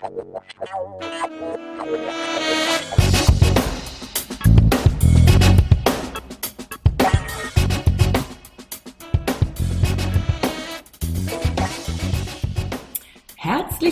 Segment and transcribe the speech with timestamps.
[0.00, 0.14] Herzlich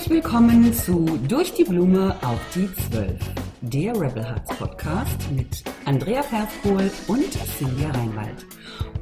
[0.08, 3.18] willkommen zu Durch die Blume auf die Zwölf,
[3.62, 8.46] der Rebel Hearts Podcast mit Andrea Perskohl und Silvia Reinwald.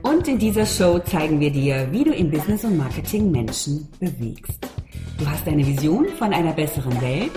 [0.02, 4.63] Und in dieser Show zeigen wir dir, wie du im Business und Marketing Menschen bewegst.
[5.24, 7.32] Du hast eine Vision von einer besseren Welt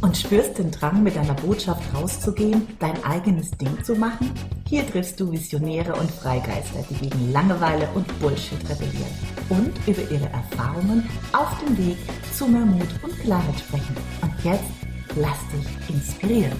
[0.00, 4.30] und spürst den Drang, mit deiner Botschaft rauszugehen, dein eigenes Ding zu machen?
[4.68, 9.10] Hier triffst du Visionäre und Freigeister, die gegen Langeweile und Bullshit rebellieren
[9.48, 11.96] und über ihre Erfahrungen auf dem Weg
[12.32, 13.96] zu mehr Mut und Klarheit sprechen.
[14.20, 14.62] Und jetzt
[15.16, 16.52] lass dich inspirieren.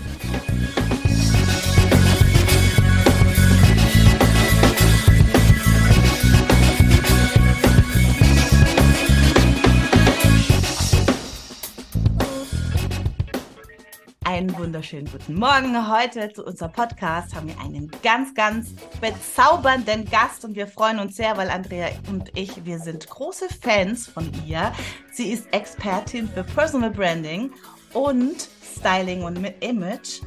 [14.43, 15.89] Einen wunderschönen guten Morgen.
[15.89, 21.15] Heute zu unserem Podcast haben wir einen ganz, ganz bezaubernden Gast und wir freuen uns
[21.15, 24.73] sehr, weil Andrea und ich, wir sind große Fans von ihr.
[25.13, 27.53] Sie ist Expertin für Personal Branding
[27.93, 30.23] und Styling und Image.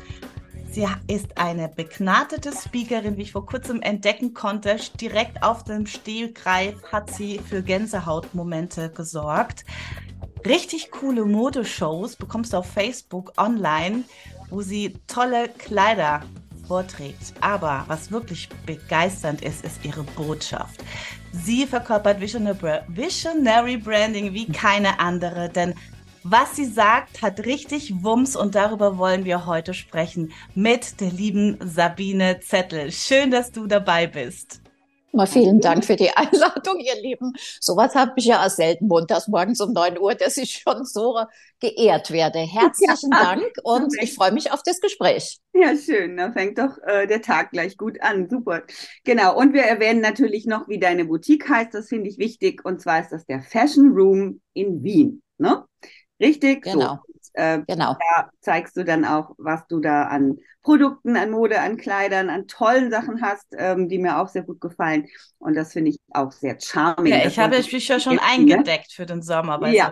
[0.72, 4.78] Sie ist eine begnadete Speakerin, wie ich vor kurzem entdecken konnte.
[5.02, 9.66] Direkt auf dem Stehgreif hat sie für Gänsehautmomente gesorgt
[10.46, 14.04] richtig coole Modeshows bekommst du auf Facebook online,
[14.50, 16.22] wo sie tolle Kleider
[16.68, 17.34] vorträgt.
[17.42, 20.84] Aber was wirklich begeisternd ist, ist ihre Botschaft.
[21.32, 25.74] Sie verkörpert Visionary Branding wie keine andere, denn
[26.28, 31.60] was sie sagt, hat richtig Wumms und darüber wollen wir heute sprechen mit der lieben
[31.64, 32.92] Sabine Zettel.
[32.92, 34.60] Schön, dass du dabei bist.
[35.16, 37.32] Mal vielen Dank für die Einladung, ihr Lieben.
[37.62, 41.18] Sowas habe ich ja selten montags morgens um 9 Uhr, dass ich schon so
[41.62, 42.40] geehrt werde.
[42.40, 43.24] Herzlichen ja.
[43.24, 45.40] Dank und ich freue mich auf das Gespräch.
[45.54, 46.18] Ja, schön.
[46.18, 48.30] Da fängt doch äh, der Tag gleich gut an.
[48.30, 48.64] Super.
[49.06, 49.38] Genau.
[49.38, 51.74] Und wir erwähnen natürlich noch, wie deine Boutique heißt.
[51.74, 52.66] Das finde ich wichtig.
[52.66, 55.22] Und zwar ist das der Fashion Room in Wien.
[55.38, 55.64] Ne?
[56.20, 56.64] Richtig?
[56.64, 57.00] Genau.
[57.08, 57.15] So.
[57.36, 57.98] Äh, genau.
[58.16, 62.48] Da zeigst du dann auch, was du da an Produkten, an Mode, an Kleidern, an
[62.48, 65.08] tollen Sachen hast, ähm, die mir auch sehr gut gefallen.
[65.38, 67.12] Und das finde ich auch sehr charming.
[67.12, 68.22] Ja, ich habe mich ja schon ne?
[68.24, 69.68] eingedeckt für den Sommer.
[69.68, 69.92] ja,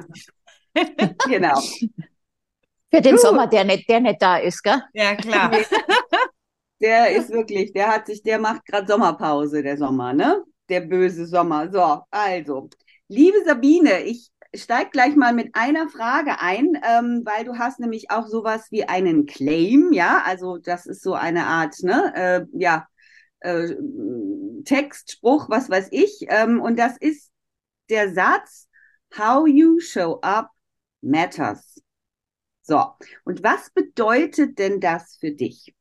[1.28, 1.60] genau.
[2.94, 3.18] Für den uh.
[3.18, 4.80] Sommer, der nicht, der nicht da ist, gell?
[4.94, 5.50] Ja, klar.
[6.80, 10.44] der ist wirklich, der hat sich, der macht gerade Sommerpause, der Sommer, ne?
[10.70, 11.72] Der böse Sommer.
[11.72, 12.70] So, also,
[13.08, 18.12] liebe Sabine, ich steig gleich mal mit einer Frage ein, ähm, weil du hast nämlich
[18.12, 22.88] auch sowas wie einen Claim, ja, also das ist so eine Art, ne, äh, ja,
[23.40, 23.76] äh,
[24.66, 27.32] Text, Spruch, was weiß ich, ähm, und das ist
[27.90, 28.70] der Satz,
[29.18, 30.50] How you show up
[31.02, 31.82] matters.
[32.62, 32.84] So,
[33.26, 35.76] und was bedeutet denn das für dich?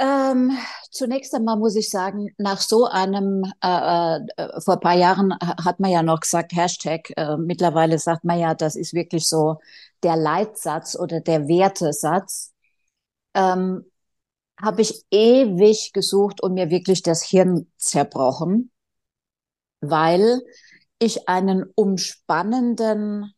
[0.00, 0.56] Ähm,
[0.90, 5.78] zunächst einmal muss ich sagen, nach so einem, äh, äh, vor ein paar Jahren hat
[5.78, 9.58] man ja noch gesagt, Hashtag, äh, mittlerweile sagt man ja, das ist wirklich so
[10.02, 12.54] der Leitsatz oder der Wertesatz,
[13.34, 13.84] ähm,
[14.58, 18.70] habe ich ewig gesucht und mir wirklich das Hirn zerbrochen,
[19.82, 20.40] weil
[20.98, 23.34] ich einen umspannenden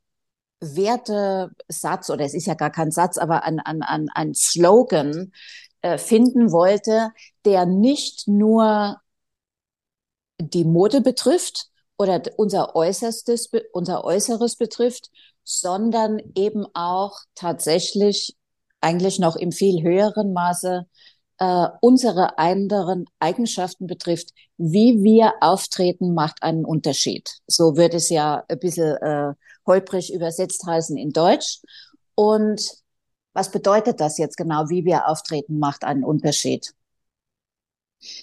[0.61, 5.33] Wertesatz, oder es ist ja gar kein Satz, aber ein, ein, ein, ein Slogan
[5.83, 7.11] äh, finden wollte,
[7.45, 9.01] der nicht nur
[10.41, 15.11] die Mode betrifft oder unser Äußerstes, unser Äußeres betrifft,
[15.45, 18.37] sondern eben auch tatsächlich
[18.81, 20.87] eigentlich noch im viel höheren Maße
[21.39, 24.31] äh, unsere anderen Eigenschaften betrifft.
[24.57, 27.31] Wie wir auftreten, macht einen Unterschied.
[27.47, 29.35] So würde es ja ein bisschen äh,
[29.67, 31.61] holprig übersetzt heißen in Deutsch.
[32.15, 32.82] Und
[33.33, 36.75] was bedeutet das jetzt genau, wie wir auftreten, macht einen Unterschied.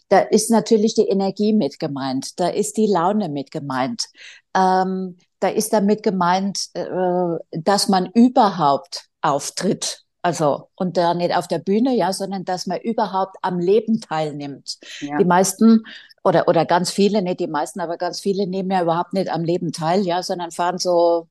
[0.10, 4.08] Da ist natürlich die Energie mit gemeint, da ist die Laune mit gemeint,
[4.54, 10.04] ähm, da ist damit gemeint, äh, dass man überhaupt auftritt.
[10.22, 14.78] Also, und da nicht auf der Bühne, ja, sondern dass man überhaupt am Leben teilnimmt.
[15.00, 15.18] Ja.
[15.18, 15.86] Die meisten
[16.26, 19.46] oder, oder ganz viele, nicht die meisten, aber ganz viele nehmen ja überhaupt nicht am
[19.46, 21.28] Leben teil, ja, sondern fahren so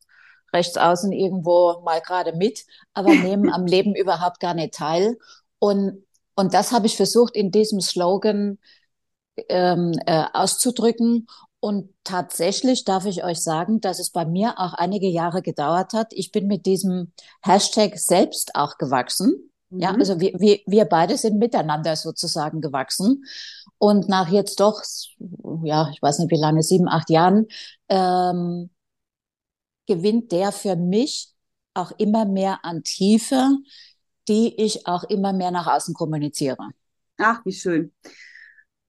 [0.53, 2.65] rechts außen irgendwo mal gerade mit,
[2.95, 5.19] aber nehmen am Leben überhaupt gar nicht teil.
[5.59, 6.05] Und,
[6.35, 8.59] und das habe ich versucht in diesem Slogan
[9.49, 11.27] ähm, äh, auszudrücken.
[11.61, 16.13] Und tatsächlich darf ich euch sagen, dass es bei mir auch einige Jahre gedauert hat.
[16.13, 17.13] Ich bin mit diesem
[17.43, 19.51] Hashtag selbst auch gewachsen.
[19.71, 19.81] Mhm.
[19.81, 23.25] Ja, also wir, wir, wir beide sind miteinander sozusagen gewachsen.
[23.79, 24.83] Und nach jetzt doch,
[25.63, 27.47] ja, ich weiß nicht wie lange, sieben, acht Jahren,
[27.89, 28.71] ähm,
[29.89, 31.35] gewinnt der für mich
[31.75, 33.57] auch immer mehr an Tiefe,
[34.29, 36.71] die ich auch immer mehr nach außen kommuniziere.
[37.17, 37.93] Ach, wie schön.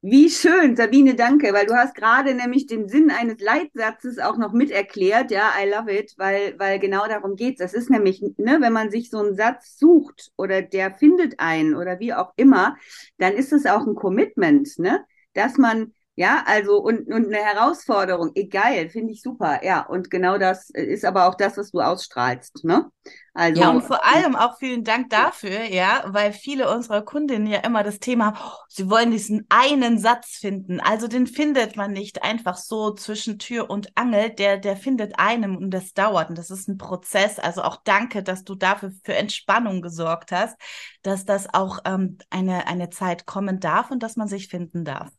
[0.02, 4.54] Wie schön, Sabine, danke, weil du hast gerade nämlich den Sinn eines Leitsatzes auch noch
[4.54, 5.30] mit erklärt.
[5.30, 7.60] Ja, I love it, weil, weil genau darum geht's.
[7.60, 11.76] Es ist nämlich, ne, wenn man sich so einen Satz sucht oder der findet einen
[11.76, 12.78] oder wie auch immer,
[13.18, 15.04] dann ist es auch ein Commitment, ne,
[15.34, 19.64] dass man ja, also und, und eine Herausforderung, egal, finde ich super.
[19.64, 22.92] Ja, und genau das ist aber auch das, was du ausstrahlst, ne?
[23.34, 27.60] Also, ja, und vor allem auch vielen Dank dafür, ja, weil viele unserer Kundinnen ja
[27.60, 30.82] immer das Thema haben, oh, sie wollen diesen einen Satz finden.
[30.82, 35.56] Also den findet man nicht einfach so zwischen Tür und Angel, der, der findet einem
[35.56, 36.30] und das dauert.
[36.30, 37.40] Und das ist ein Prozess.
[37.40, 40.58] Also auch danke, dass du dafür für Entspannung gesorgt hast,
[41.02, 45.10] dass das auch ähm, eine, eine Zeit kommen darf und dass man sich finden darf.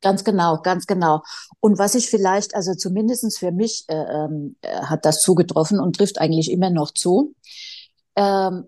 [0.00, 1.22] Ganz genau, ganz genau.
[1.60, 5.96] Und was ich vielleicht, also zumindestens für mich äh, ähm, äh, hat das zugetroffen und
[5.96, 7.34] trifft eigentlich immer noch zu.
[8.16, 8.64] Ähm,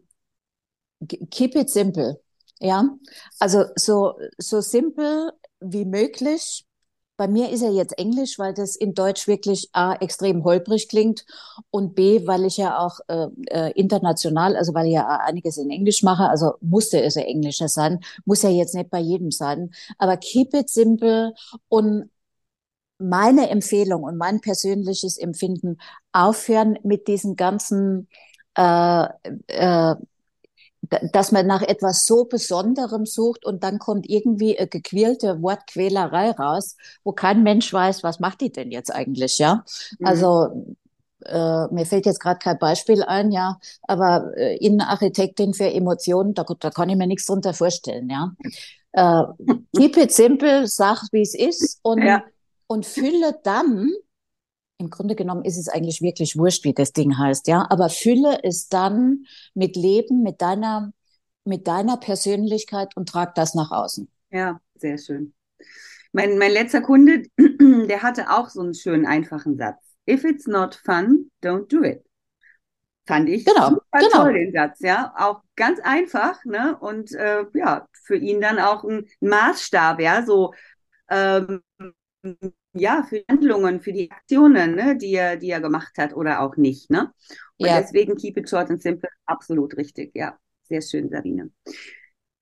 [1.31, 2.21] keep it simple.
[2.61, 2.85] Ja,
[3.41, 6.65] also so, so simpel wie möglich
[7.23, 11.25] bei mir ist er jetzt Englisch, weil das in Deutsch wirklich A, extrem holprig klingt
[11.71, 15.71] und B, weil ich ja auch äh, äh, international, also weil ich ja einiges in
[15.71, 19.71] Englisch mache, also musste es ja Englischer sein, muss ja jetzt nicht bei jedem sein,
[19.99, 21.33] aber keep it simple
[21.69, 22.11] und
[22.99, 25.79] meine Empfehlung und mein persönliches Empfinden
[26.11, 28.09] aufhören mit diesen ganzen
[28.57, 29.07] äh,
[29.47, 29.95] äh,
[30.83, 36.77] dass man nach etwas so Besonderem sucht und dann kommt irgendwie eine gequälte Wortquälerei raus,
[37.05, 39.65] wo kein Mensch weiß, was macht die denn jetzt eigentlich, ja?
[39.99, 40.07] Mhm.
[40.07, 40.67] Also
[41.25, 46.45] äh, mir fällt jetzt gerade kein Beispiel ein, ja, aber äh, Innenarchitektin für Emotionen, da,
[46.59, 48.33] da kann ich mir nichts drunter vorstellen, ja.
[48.93, 49.25] Äh,
[49.77, 52.25] keep it simple, sag, wie es ist und, ja.
[52.67, 53.91] und fülle dann
[54.83, 57.67] im Grunde genommen ist es eigentlich wirklich wurscht, wie das Ding heißt, ja.
[57.71, 59.25] Aber fülle es dann
[59.55, 60.93] mit Leben, mit deiner,
[61.45, 64.11] mit deiner Persönlichkeit und trag das nach außen.
[64.31, 65.33] Ja, sehr schön.
[66.13, 69.79] Mein, mein letzter Kunde, der hatte auch so einen schönen, einfachen Satz.
[70.09, 72.05] If it's not fun, don't do it.
[73.07, 74.25] Fand ich genau, super genau.
[74.25, 75.15] toll, den Satz, ja.
[75.17, 76.77] Auch ganz einfach, ne?
[76.79, 80.53] Und äh, ja, für ihn dann auch ein Maßstab, ja, so
[81.09, 81.63] ähm,
[82.75, 86.41] ja, für die Handlungen, für die Aktionen, ne, die er, die er gemacht hat oder
[86.41, 87.13] auch nicht, ne?
[87.59, 87.81] Und ja.
[87.81, 90.39] deswegen keep it short and simple, absolut richtig, ja.
[90.63, 91.51] Sehr schön, Sabine.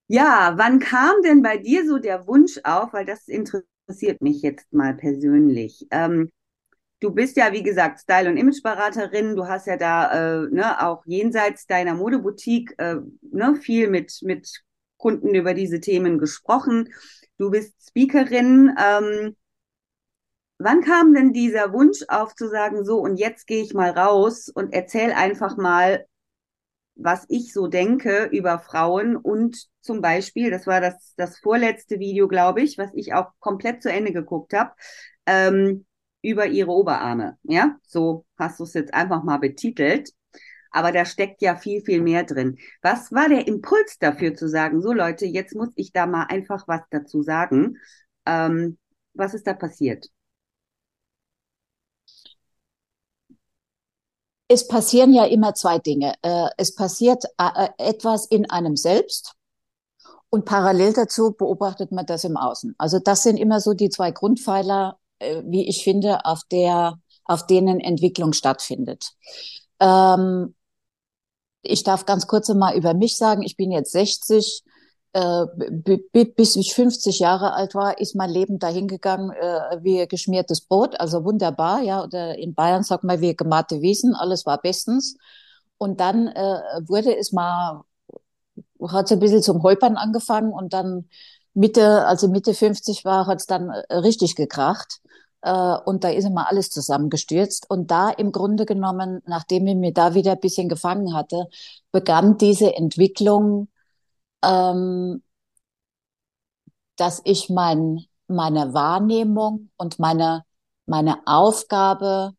[0.06, 4.73] Ja, wann kam denn bei dir so der Wunsch auf, weil das interessiert mich jetzt
[4.73, 5.87] mal persönlich.
[5.91, 6.31] Ähm,
[7.00, 9.37] du bist ja, wie gesagt, Style- und Imageberaterin.
[9.37, 14.62] Du hast ja da äh, ne, auch jenseits deiner Modeboutique äh, ne, viel mit, mit
[14.97, 16.93] Kunden über diese Themen gesprochen.
[17.38, 18.76] Du bist Speakerin.
[18.79, 19.37] Ähm,
[20.62, 24.51] Wann kam denn dieser Wunsch auf zu sagen, so und jetzt gehe ich mal raus
[24.51, 26.05] und erzähle einfach mal,
[26.97, 32.29] was ich so denke über Frauen und zum Beispiel, das war das, das vorletzte Video,
[32.29, 34.73] glaube ich, was ich auch komplett zu Ende geguckt habe,
[35.25, 35.87] ähm,
[36.21, 37.39] über ihre Oberarme.
[37.45, 40.11] Ja, so hast du es jetzt einfach mal betitelt.
[40.71, 42.59] Aber da steckt ja viel, viel mehr drin.
[42.83, 46.69] Was war der Impuls dafür zu sagen, so Leute, jetzt muss ich da mal einfach
[46.69, 47.79] was dazu sagen?
[48.27, 48.77] Ähm,
[49.15, 50.07] was ist da passiert?
[54.50, 56.14] Es passieren ja immer zwei Dinge.
[56.23, 59.35] Äh, es passiert äh, etwas in einem selbst
[60.28, 62.75] und parallel dazu beobachtet man das im Außen.
[62.76, 67.47] Also das sind immer so die zwei Grundpfeiler, äh, wie ich finde, auf der, auf
[67.47, 69.12] denen Entwicklung stattfindet.
[69.78, 70.57] Ähm,
[71.62, 73.42] ich darf ganz kurz mal über mich sagen.
[73.42, 74.64] Ich bin jetzt 60
[75.12, 75.47] äh,
[76.35, 81.25] bis ich 50 Jahre alt war, ist mein Leben dahingegangen äh, wie geschmiertes Brot, also
[81.25, 82.05] wunderbar, ja.
[82.05, 85.17] Oder in Bayern sagt man wie gemachte Wiesen, alles war bestens.
[85.79, 87.83] Und dann äh, wurde es mal,
[88.88, 91.09] hat es ein bisschen zum Holpern angefangen und dann
[91.55, 95.00] Mitte, also Mitte 50 war, hat es dann äh, richtig gekracht.
[95.43, 97.69] Äh, und da ist immer alles zusammengestürzt.
[97.69, 101.47] Und da im Grunde genommen, nachdem ich mir da wieder ein bisschen gefangen hatte,
[101.93, 103.69] begann diese Entwicklung
[104.42, 105.23] ähm,
[106.97, 110.44] dass ich mein, meine Wahrnehmung und meine,
[110.87, 112.35] meine Aufgabe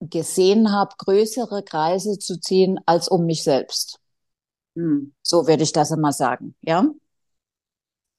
[0.00, 3.98] gesehen habe, größere Kreise zu ziehen als um mich selbst.
[4.74, 5.14] Hm.
[5.22, 6.86] So würde ich das immer sagen, ja.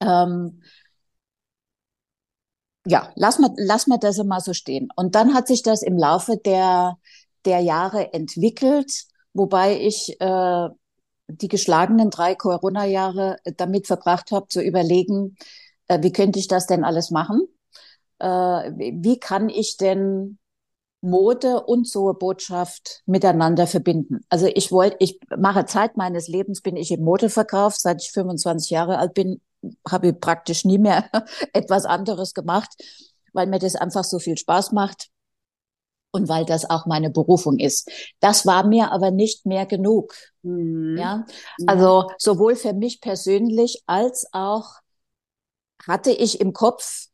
[0.00, 0.62] Ähm,
[2.86, 4.88] ja, lass mal, lass mal das immer so stehen.
[4.96, 6.96] Und dann hat sich das im Laufe der,
[7.44, 9.04] der Jahre entwickelt,
[9.34, 10.68] wobei ich äh,
[11.28, 15.36] die geschlagenen drei Corona-Jahre damit verbracht habe, zu überlegen,
[15.88, 17.42] äh, wie könnte ich das denn alles machen?
[18.18, 20.38] Äh, wie kann ich denn
[21.00, 24.20] Mode und so Botschaft miteinander verbinden.
[24.30, 28.70] Also ich wollte, ich mache Zeit meines Lebens, bin ich im Modeverkauf, seit ich 25
[28.70, 29.40] Jahre alt bin,
[29.88, 31.08] habe ich praktisch nie mehr
[31.52, 32.70] etwas anderes gemacht,
[33.32, 35.08] weil mir das einfach so viel Spaß macht
[36.10, 37.90] und weil das auch meine Berufung ist.
[38.20, 40.14] Das war mir aber nicht mehr genug.
[40.42, 40.96] Mhm.
[40.98, 41.26] Ja,
[41.66, 44.76] also sowohl für mich persönlich als auch
[45.86, 47.06] hatte ich im Kopf,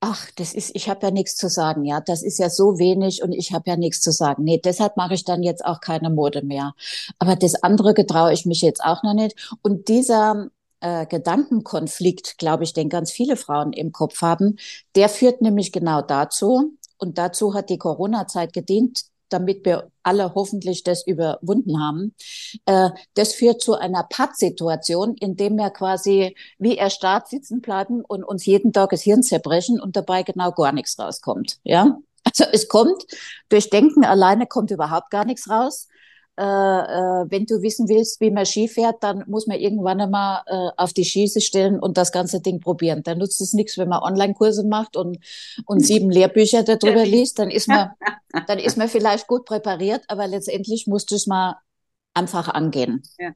[0.00, 3.22] ach, das ist, ich habe ja nichts zu sagen, ja, das ist ja so wenig
[3.22, 4.44] und ich habe ja nichts zu sagen.
[4.44, 6.74] Nee, deshalb mache ich dann jetzt auch keine Mode mehr.
[7.18, 9.50] Aber das andere getraue ich mich jetzt auch noch nicht.
[9.62, 14.56] Und dieser äh, Gedankenkonflikt, glaube ich, den ganz viele Frauen im Kopf haben,
[14.94, 20.82] der führt nämlich genau dazu, und dazu hat die Corona-Zeit gedient, damit wir alle hoffentlich
[20.82, 22.14] das überwunden haben.
[22.66, 28.24] Äh, das führt zu einer Pattsituation, in dem wir quasi wie erstarrt sitzen bleiben und
[28.24, 31.58] uns jeden Tag das Hirn zerbrechen und dabei genau gar nichts rauskommt.
[31.64, 33.04] Ja, also es kommt
[33.48, 35.88] durch Denken alleine kommt überhaupt gar nichts raus
[36.38, 40.42] äh, äh, wenn du wissen willst, wie man Ski fährt, dann muss man irgendwann einmal
[40.46, 43.02] äh, auf die Schieße stellen und das ganze Ding probieren.
[43.02, 45.18] Dann nutzt es nichts, wenn man Online-Kurse macht und,
[45.66, 47.90] und sieben Lehrbücher darüber liest, dann ist man,
[48.46, 51.56] dann ist man vielleicht gut präpariert, aber letztendlich musst du es mal
[52.14, 53.02] einfach angehen.
[53.18, 53.32] Ja.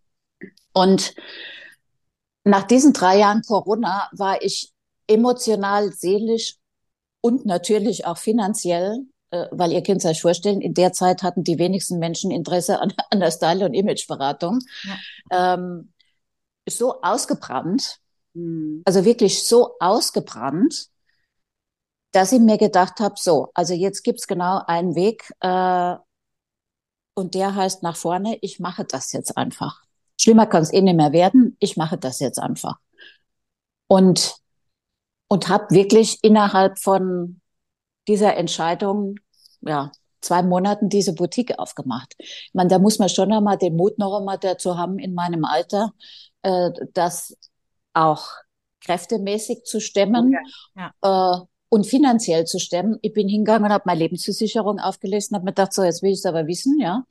[0.73, 1.17] Und
[2.45, 4.73] nach diesen drei Jahren Corona war ich
[5.09, 6.57] emotional, seelisch
[7.21, 9.07] und natürlich auch finanziell
[9.51, 13.21] weil ihr könnt euch vorstellen, in der Zeit hatten die wenigsten Menschen Interesse an, an
[13.21, 14.61] der Style- und Imageberatung.
[15.31, 15.55] Ja.
[15.55, 15.93] Ähm,
[16.69, 17.99] so ausgebrannt,
[18.35, 18.83] mhm.
[18.85, 20.89] also wirklich so ausgebrannt,
[22.13, 25.97] dass ich mir gedacht habe, so, also jetzt gibt's genau einen Weg äh,
[27.15, 29.83] und der heißt nach vorne, ich mache das jetzt einfach.
[30.21, 32.79] Schlimmer kann es eh nicht mehr werden, ich mache das jetzt einfach.
[33.89, 34.37] Und,
[35.29, 37.42] und habe wirklich innerhalb von
[38.09, 39.17] dieser Entscheidung,
[39.61, 42.15] ja, zwei Monaten diese Boutique aufgemacht.
[42.19, 45.45] Ich meine, da muss man schon einmal den Mut noch einmal dazu haben, in meinem
[45.45, 45.93] Alter,
[46.43, 47.37] äh, das
[47.93, 48.27] auch
[48.81, 50.91] kräftemäßig zu stemmen okay.
[51.03, 51.39] ja.
[51.41, 52.99] äh, und finanziell zu stemmen.
[53.03, 56.19] Ich bin hingegangen und habe meine Lebensversicherung aufgelesen, habe mir gedacht, so, jetzt will ich
[56.19, 57.05] es aber wissen, ja.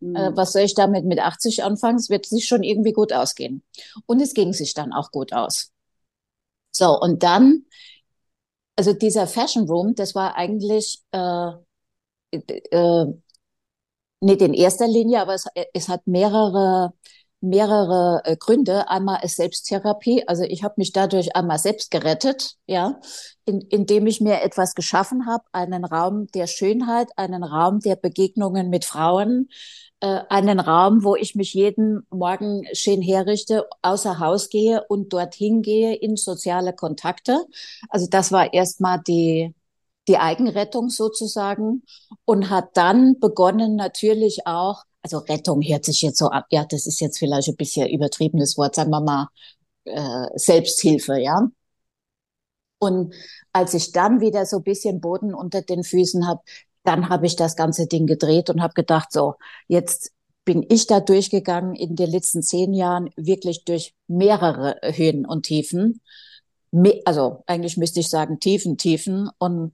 [0.00, 0.16] Mhm.
[0.16, 1.98] Äh, was soll ich damit mit 80 anfangen?
[1.98, 3.62] Es wird sich schon irgendwie gut ausgehen.
[4.06, 5.72] Und es ging sich dann auch gut aus.
[6.70, 7.64] So, und dann
[8.78, 11.50] also dieser Fashion Room, das war eigentlich äh,
[12.32, 13.06] äh,
[14.20, 16.92] nicht in erster Linie, aber es, es hat mehrere
[17.40, 18.88] mehrere äh, Gründe.
[18.88, 23.00] Einmal ist Selbsttherapie, also ich habe mich dadurch einmal selbst gerettet, ja,
[23.44, 28.70] in, indem ich mir etwas geschaffen habe, einen Raum der Schönheit, einen Raum der Begegnungen
[28.70, 29.48] mit Frauen,
[30.00, 35.62] äh, einen Raum, wo ich mich jeden Morgen schön herrichte, außer Haus gehe und dorthin
[35.62, 37.44] gehe in soziale Kontakte.
[37.88, 39.54] Also das war erstmal die,
[40.08, 41.82] die Eigenrettung sozusagen
[42.24, 46.86] und hat dann begonnen natürlich auch, also Rettung hört sich jetzt so ab, ja, das
[46.86, 49.28] ist jetzt vielleicht ein bisschen übertriebenes Wort, sagen wir mal,
[49.84, 51.48] äh, Selbsthilfe, ja.
[52.78, 53.14] Und
[53.52, 56.42] als ich dann wieder so ein bisschen Boden unter den Füßen habe,
[56.84, 59.34] dann habe ich das ganze Ding gedreht und habe gedacht, so,
[59.66, 60.12] jetzt
[60.44, 66.00] bin ich da durchgegangen in den letzten zehn Jahren wirklich durch mehrere Höhen und Tiefen.
[67.04, 69.72] Also eigentlich müsste ich sagen Tiefen, Tiefen und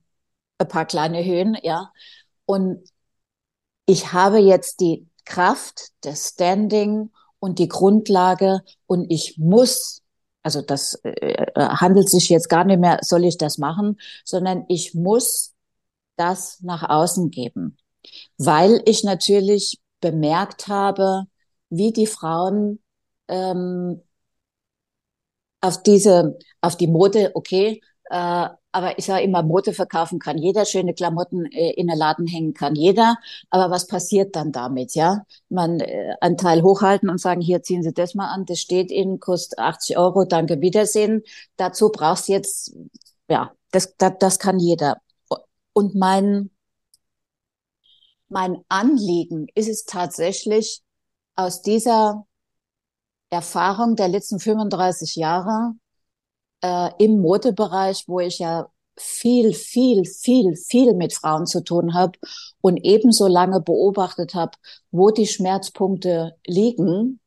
[0.58, 1.92] ein paar kleine Höhen, ja.
[2.46, 2.88] Und
[3.86, 8.62] ich habe jetzt die Kraft, das Standing und die Grundlage.
[8.86, 10.02] Und ich muss,
[10.42, 14.64] also das äh, äh handelt sich jetzt gar nicht mehr, soll ich das machen, sondern
[14.68, 15.54] ich muss
[16.16, 17.76] das nach außen geben,
[18.38, 21.24] weil ich natürlich bemerkt habe,
[21.70, 22.82] wie die Frauen
[23.28, 24.02] ähm,
[25.60, 30.64] auf diese, auf die Mode, okay, äh, aber ich sage immer, Mode verkaufen kann jeder,
[30.64, 33.16] schöne Klamotten äh, in den Laden hängen kann jeder.
[33.48, 35.24] Aber was passiert dann damit, ja?
[35.48, 38.90] Man äh, einen Teil hochhalten und sagen, hier ziehen Sie das mal an, das steht
[38.90, 41.22] Ihnen, kostet 80 Euro, danke, Wiedersehen.
[41.56, 42.74] Dazu brauchst jetzt,
[43.28, 44.96] ja, das, das, das kann jeder.
[45.72, 46.50] Und mein,
[48.28, 50.82] mein Anliegen ist es tatsächlich,
[51.36, 52.26] aus dieser
[53.30, 55.74] Erfahrung der letzten 35 Jahre
[56.64, 62.18] äh, im Modebereich, wo ich ja viel, viel, viel, viel mit Frauen zu tun habe
[62.62, 64.52] und ebenso lange beobachtet habe,
[64.90, 67.20] wo die Schmerzpunkte liegen,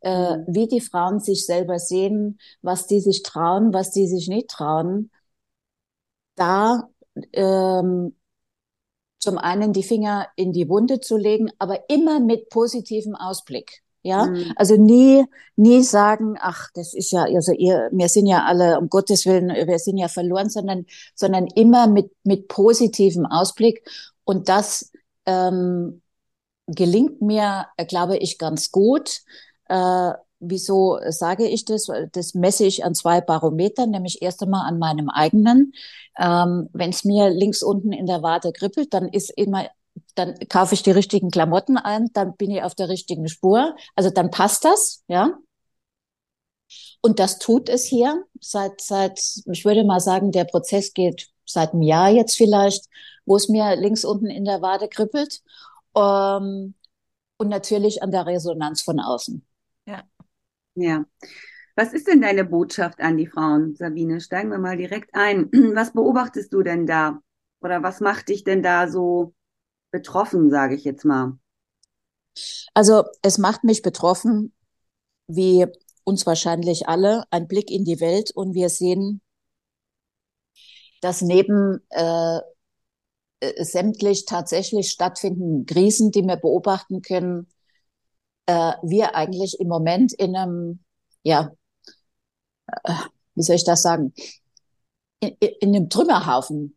[0.00, 0.44] äh, mhm.
[0.48, 5.10] wie die Frauen sich selber sehen, was die sich trauen, was die sich nicht trauen,
[6.34, 6.90] da
[7.32, 8.14] ähm,
[9.18, 13.82] zum einen die Finger in die Wunde zu legen, aber immer mit positivem Ausblick.
[14.06, 14.52] Ja, mhm.
[14.56, 15.24] also nie,
[15.56, 19.48] nie sagen, ach, das ist ja, also ihr, wir sind ja alle, um Gottes Willen,
[19.48, 23.82] wir sind ja verloren, sondern, sondern immer mit, mit positivem Ausblick
[24.24, 24.92] Und das
[25.26, 26.02] ähm,
[26.66, 29.22] gelingt mir, glaube ich, ganz gut.
[29.68, 31.88] Äh, wieso sage ich das?
[32.12, 35.72] Das messe ich an zwei Barometern, nämlich erst einmal an meinem eigenen.
[36.18, 39.66] Ähm, Wenn es mir links unten in der Wade kribbelt, dann ist immer
[40.16, 43.76] dann kaufe ich die richtigen Klamotten ein, dann bin ich auf der richtigen Spur.
[43.94, 45.38] Also dann passt das, ja.
[47.00, 51.72] Und das tut es hier seit, seit, ich würde mal sagen, der Prozess geht seit
[51.72, 52.86] einem Jahr jetzt vielleicht,
[53.24, 55.42] wo es mir links unten in der Wade kribbelt.
[55.94, 56.74] Ähm,
[57.38, 59.44] und natürlich an der Resonanz von außen.
[59.86, 60.02] Ja.
[60.74, 61.04] Ja.
[61.76, 64.20] Was ist denn deine Botschaft an die Frauen, Sabine?
[64.20, 65.50] Steigen wir mal direkt ein.
[65.74, 67.20] Was beobachtest du denn da?
[67.60, 69.34] Oder was macht dich denn da so
[69.96, 71.38] betroffen, sage ich jetzt mal?
[72.74, 74.52] Also es macht mich betroffen,
[75.26, 75.66] wie
[76.04, 79.22] uns wahrscheinlich alle, ein Blick in die Welt und wir sehen,
[81.00, 82.40] dass neben äh,
[83.40, 87.48] äh, sämtlich tatsächlich stattfindenden Krisen, die wir beobachten können,
[88.46, 90.80] äh, wir eigentlich im Moment in einem,
[91.22, 91.52] ja,
[92.84, 92.92] äh,
[93.34, 94.12] wie soll ich das sagen,
[95.20, 96.76] in, in einem Trümmerhaufen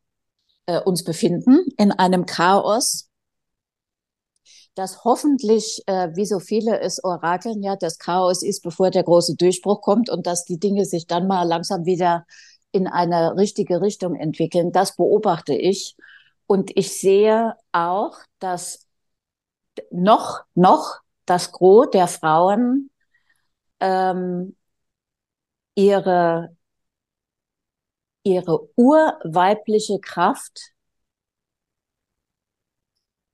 [0.70, 3.09] äh, uns befinden, in einem Chaos,
[4.80, 9.36] das hoffentlich, äh, wie so viele es orakeln, ja, das Chaos ist, bevor der große
[9.36, 12.26] Durchbruch kommt und dass die Dinge sich dann mal langsam wieder
[12.72, 14.72] in eine richtige Richtung entwickeln.
[14.72, 15.98] Das beobachte ich.
[16.48, 18.88] Und ich sehe auch, dass
[19.92, 22.90] noch, noch das Gros der Frauen
[23.82, 24.56] ähm,
[25.76, 26.56] ihre,
[28.24, 30.72] ihre urweibliche Kraft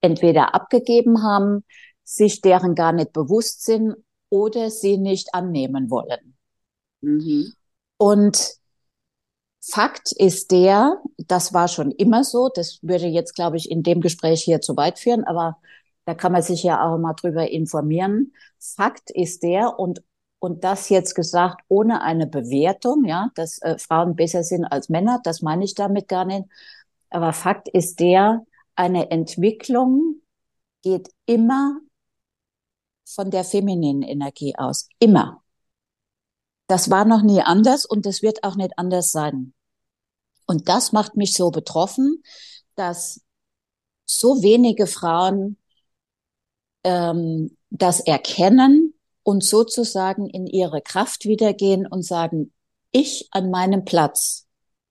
[0.06, 1.64] entweder abgegeben haben,
[2.04, 3.96] sich deren gar nicht bewusst sind
[4.30, 6.38] oder sie nicht annehmen wollen.
[7.02, 7.54] Mhm.
[7.98, 8.56] Und
[9.62, 14.00] Fakt ist der, das war schon immer so, das würde jetzt, glaube ich, in dem
[14.00, 15.58] Gespräch hier zu weit führen, aber
[16.06, 18.34] da kann man sich ja auch mal drüber informieren.
[18.60, 20.04] Fakt ist der, und,
[20.38, 25.20] und das jetzt gesagt ohne eine Bewertung, ja, dass äh, Frauen besser sind als Männer,
[25.24, 26.44] das meine ich damit gar nicht.
[27.10, 30.22] Aber Fakt ist der, eine Entwicklung
[30.82, 31.80] geht immer
[33.06, 34.90] von der femininen Energie aus.
[35.00, 35.44] Immer.
[36.68, 39.54] Das war noch nie anders und das wird auch nicht anders sein.
[40.48, 42.24] Und das macht mich so betroffen,
[42.76, 43.22] dass
[44.06, 45.58] so wenige Frauen
[46.84, 52.54] ähm, das erkennen und sozusagen in ihre Kraft wiedergehen und sagen,
[52.92, 54.48] ich an meinem Platz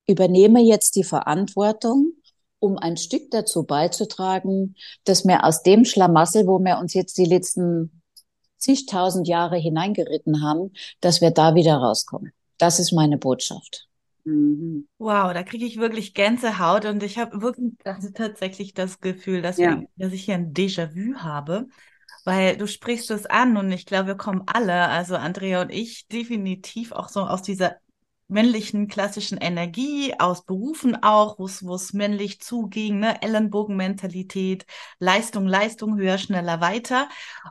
[0.07, 2.13] übernehme jetzt die Verantwortung,
[2.65, 4.75] um ein Stück dazu beizutragen,
[5.05, 8.03] dass wir aus dem Schlamassel, wo wir uns jetzt die letzten
[8.59, 12.33] zigtausend Jahre hineingeritten haben, dass wir da wieder rauskommen.
[12.57, 13.87] Das ist meine Botschaft.
[14.25, 14.89] Mhm.
[14.99, 19.59] Wow, da kriege ich wirklich Gänsehaut und ich habe wirklich also tatsächlich das Gefühl, dass,
[19.59, 19.81] ja.
[19.81, 21.69] wir, dass ich hier ein Déjà-vu habe,
[22.25, 26.09] weil du sprichst es an und ich glaube, wir kommen alle, also Andrea und ich,
[26.09, 27.77] definitiv auch so aus dieser
[28.29, 33.23] männlichen klassischen Energie, aus Berufen auch, wo es männlich zuging, ne?
[33.23, 34.67] Ellenbogenmentalität,
[34.99, 37.09] Leistung, Leistung, höher, schneller, weiter.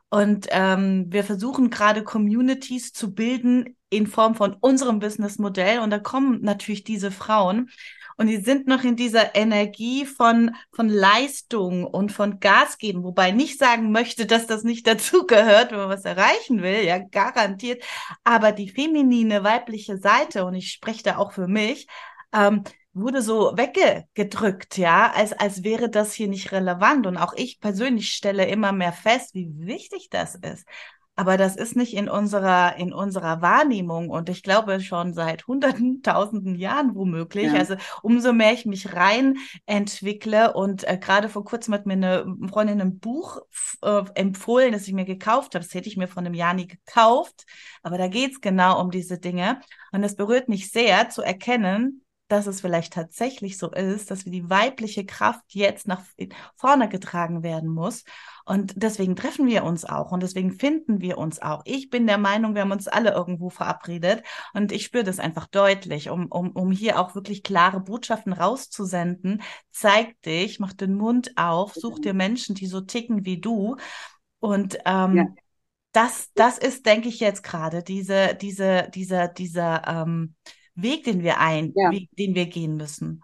[0.10, 5.80] Und ähm, wir versuchen gerade Communities zu bilden in Form von unserem Businessmodell.
[5.80, 7.70] Und da kommen natürlich diese Frauen.
[8.18, 13.30] Und die sind noch in dieser Energie von, von Leistung und von Gas geben, wobei
[13.30, 17.84] ich nicht sagen möchte, dass das nicht dazugehört, wenn man was erreichen will, ja, garantiert.
[18.24, 21.88] Aber die feminine, weibliche Seite, und ich spreche da auch für mich,
[22.34, 27.08] ähm, wurde so weggedrückt, ja, als, als wäre das hier nicht relevant.
[27.08, 30.66] Und auch ich persönlich stelle immer mehr fest, wie wichtig das ist.
[31.16, 36.02] Aber das ist nicht in unserer, in unserer Wahrnehmung und ich glaube schon seit hunderten,
[36.04, 37.52] tausenden Jahren womöglich.
[37.52, 37.60] Ja.
[37.60, 42.26] Also umso mehr ich mich rein entwickle und äh, gerade vor kurzem hat mir eine
[42.50, 43.42] Freundin ein Buch
[43.84, 45.64] äh, empfohlen, das ich mir gekauft habe.
[45.64, 47.46] Das hätte ich mir von einem Jahr nie gekauft.
[47.84, 49.62] Aber da geht's genau um diese Dinge.
[49.92, 54.32] Und es berührt mich sehr zu erkennen, dass es vielleicht tatsächlich so ist, dass wir
[54.32, 56.02] die weibliche Kraft jetzt nach
[56.56, 58.04] vorne getragen werden muss.
[58.46, 61.62] Und deswegen treffen wir uns auch und deswegen finden wir uns auch.
[61.66, 65.48] Ich bin der Meinung, wir haben uns alle irgendwo verabredet und ich spüre das einfach
[65.48, 69.42] deutlich, um, um, um hier auch wirklich klare Botschaften rauszusenden.
[69.72, 73.78] Zeig dich, mach den Mund auf, such dir Menschen, die so ticken wie du.
[74.40, 75.26] Und ähm, ja.
[75.94, 80.36] das, das ist, denke ich, jetzt gerade diese, diese, dieser, dieser, ähm,
[80.76, 81.92] Weg, den wir ein, ja.
[81.92, 83.24] Weg, den wir gehen müssen.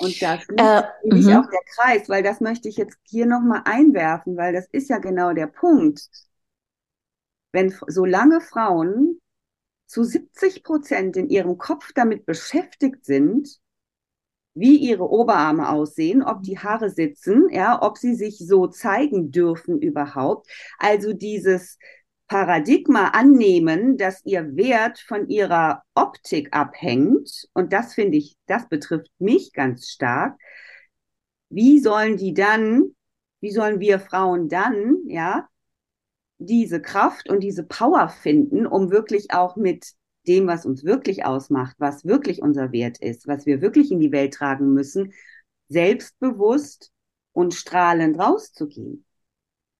[0.00, 1.36] Und da schließt äh, nämlich mhm.
[1.36, 4.98] auch der Kreis, weil das möchte ich jetzt hier nochmal einwerfen, weil das ist ja
[4.98, 6.08] genau der Punkt.
[7.52, 9.20] Wenn solange Frauen
[9.86, 13.60] zu 70 Prozent in ihrem Kopf damit beschäftigt sind,
[14.54, 19.80] wie ihre Oberarme aussehen, ob die Haare sitzen, ja, ob sie sich so zeigen dürfen
[19.80, 20.48] überhaupt.
[20.78, 21.78] Also dieses
[22.30, 27.48] Paradigma annehmen, dass ihr Wert von ihrer Optik abhängt.
[27.54, 30.38] Und das finde ich, das betrifft mich ganz stark.
[31.48, 32.94] Wie sollen die dann,
[33.40, 35.48] wie sollen wir Frauen dann, ja,
[36.38, 39.94] diese Kraft und diese Power finden, um wirklich auch mit
[40.28, 44.12] dem, was uns wirklich ausmacht, was wirklich unser Wert ist, was wir wirklich in die
[44.12, 45.14] Welt tragen müssen,
[45.68, 46.92] selbstbewusst
[47.32, 49.04] und strahlend rauszugehen.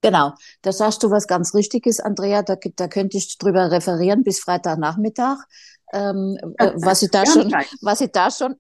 [0.02, 0.32] Genau,
[0.62, 2.42] da sagst du was ganz Richtiges, Andrea.
[2.42, 5.38] Da, da könnte ich drüber referieren bis Freitagnachmittag,
[5.92, 8.56] ähm, äh, was ich da schon, was ich da schon,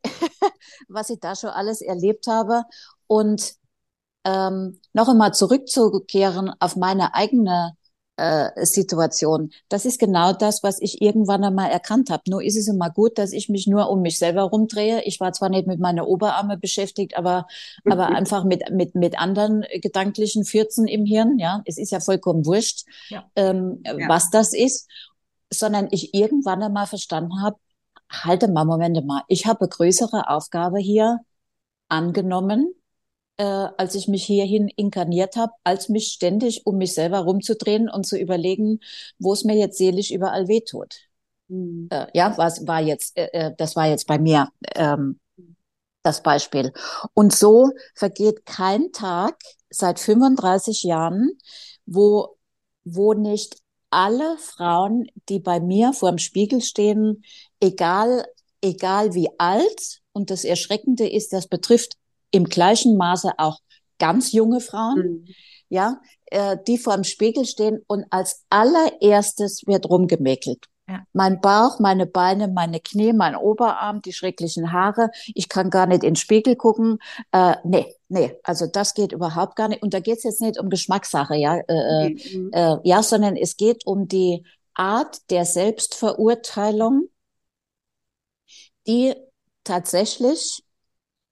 [0.88, 2.64] was ich da schon alles erlebt habe.
[3.06, 3.54] Und
[4.24, 7.74] ähm, noch einmal zurückzukehren auf meine eigene
[8.20, 9.50] äh, Situation.
[9.70, 12.22] Das ist genau das, was ich irgendwann einmal erkannt habe.
[12.28, 15.02] Nur ist es immer gut, dass ich mich nur um mich selber rumdrehe.
[15.04, 17.46] Ich war zwar nicht mit meiner Oberarme beschäftigt, aber,
[17.84, 21.38] aber einfach mit, mit, mit anderen gedanklichen Fürzen im Hirn.
[21.38, 23.24] Ja, es ist ja vollkommen wurscht, ja.
[23.36, 24.08] Ähm, ja.
[24.08, 24.88] was das ist,
[25.50, 27.56] sondern ich irgendwann einmal verstanden habe,
[28.10, 31.20] halte mal, Momente mal, ich habe größere Aufgabe hier
[31.88, 32.74] angenommen
[33.36, 38.06] äh, als ich mich hierhin inkarniert habe, als mich ständig um mich selber rumzudrehen und
[38.06, 38.80] zu überlegen,
[39.18, 40.96] wo es mir jetzt seelisch überall wehtut.
[41.48, 41.88] Mhm.
[41.90, 45.18] Äh, ja, was war jetzt, äh, äh, das war jetzt bei mir ähm,
[46.02, 46.72] das Beispiel.
[47.14, 49.36] Und so vergeht kein Tag
[49.70, 51.32] seit 35 Jahren,
[51.86, 52.36] wo,
[52.84, 53.56] wo nicht
[53.90, 57.24] alle Frauen, die bei mir vor dem Spiegel stehen,
[57.60, 58.24] egal,
[58.62, 61.96] egal wie alt, und das Erschreckende ist, das betrifft
[62.30, 63.58] im gleichen Maße auch
[63.98, 65.24] ganz junge Frauen, mhm.
[65.68, 70.66] ja, äh, die vor dem Spiegel stehen und als allererstes wird rumgemäkelt.
[70.88, 71.04] Ja.
[71.12, 75.10] Mein Bauch, meine Beine, meine Knie, mein Oberarm, die schrecklichen Haare.
[75.34, 76.98] Ich kann gar nicht in den Spiegel gucken.
[77.30, 79.82] Äh, nee, nee, also das geht überhaupt gar nicht.
[79.84, 82.50] Und da geht es jetzt nicht um Geschmackssache, ja, äh, äh mhm.
[82.52, 84.42] äh, ja, sondern es geht um die
[84.74, 87.08] Art der Selbstverurteilung,
[88.88, 89.14] die
[89.62, 90.64] tatsächlich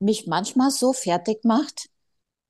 [0.00, 1.88] mich manchmal so fertig macht.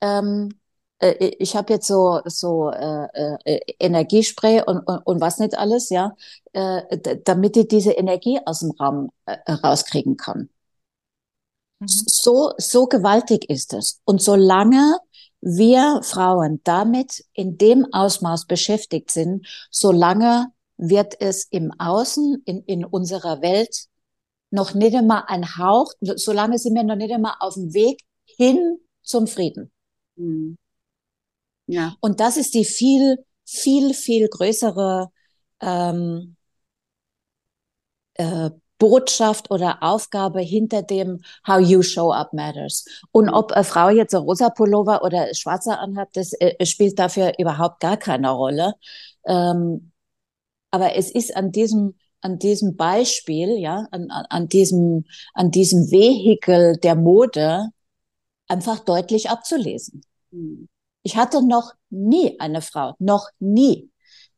[0.01, 0.59] Ähm,
[1.01, 5.91] äh, ich habe jetzt so so äh, äh, Energiespray und, und, und was nicht alles,
[5.91, 6.17] ja,
[6.53, 10.49] äh, damit ich diese Energie aus dem Raum äh, rauskriegen kann.
[11.81, 11.87] Mhm.
[11.89, 14.01] So so gewaltig ist es.
[14.05, 14.99] Und solange
[15.41, 22.85] wir Frauen damit in dem Ausmaß beschäftigt sind, solange wird es im Außen, in, in
[22.85, 23.89] unserer Welt
[24.51, 28.79] noch nicht einmal ein Hauch, solange sind wir noch nicht einmal auf dem Weg hin
[29.03, 29.71] zum Frieden.
[30.17, 30.57] Mhm.
[31.67, 31.97] Ja.
[32.01, 35.11] Und das ist die viel, viel, viel größere
[35.61, 36.37] ähm,
[38.15, 42.85] äh, Botschaft oder Aufgabe hinter dem How you show up matters.
[43.13, 43.35] Und mhm.
[43.35, 47.81] ob eine Frau jetzt ein rosa Pullover oder schwarzer anhat, das äh, spielt dafür überhaupt
[47.81, 48.75] gar keine Rolle.
[49.27, 49.93] Ähm,
[50.71, 55.05] aber es ist an diesem an diesem Beispiel, ja, an, an diesem,
[55.35, 57.69] an diesem Vehikel der Mode
[58.49, 60.03] einfach deutlich abzulesen.
[60.31, 60.69] Mhm.
[61.03, 63.91] Ich hatte noch nie eine Frau, noch nie,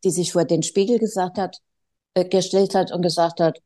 [0.05, 1.59] die sich vor den Spiegel gesagt hat,
[2.15, 3.61] äh, gestellt hat und gesagt hat,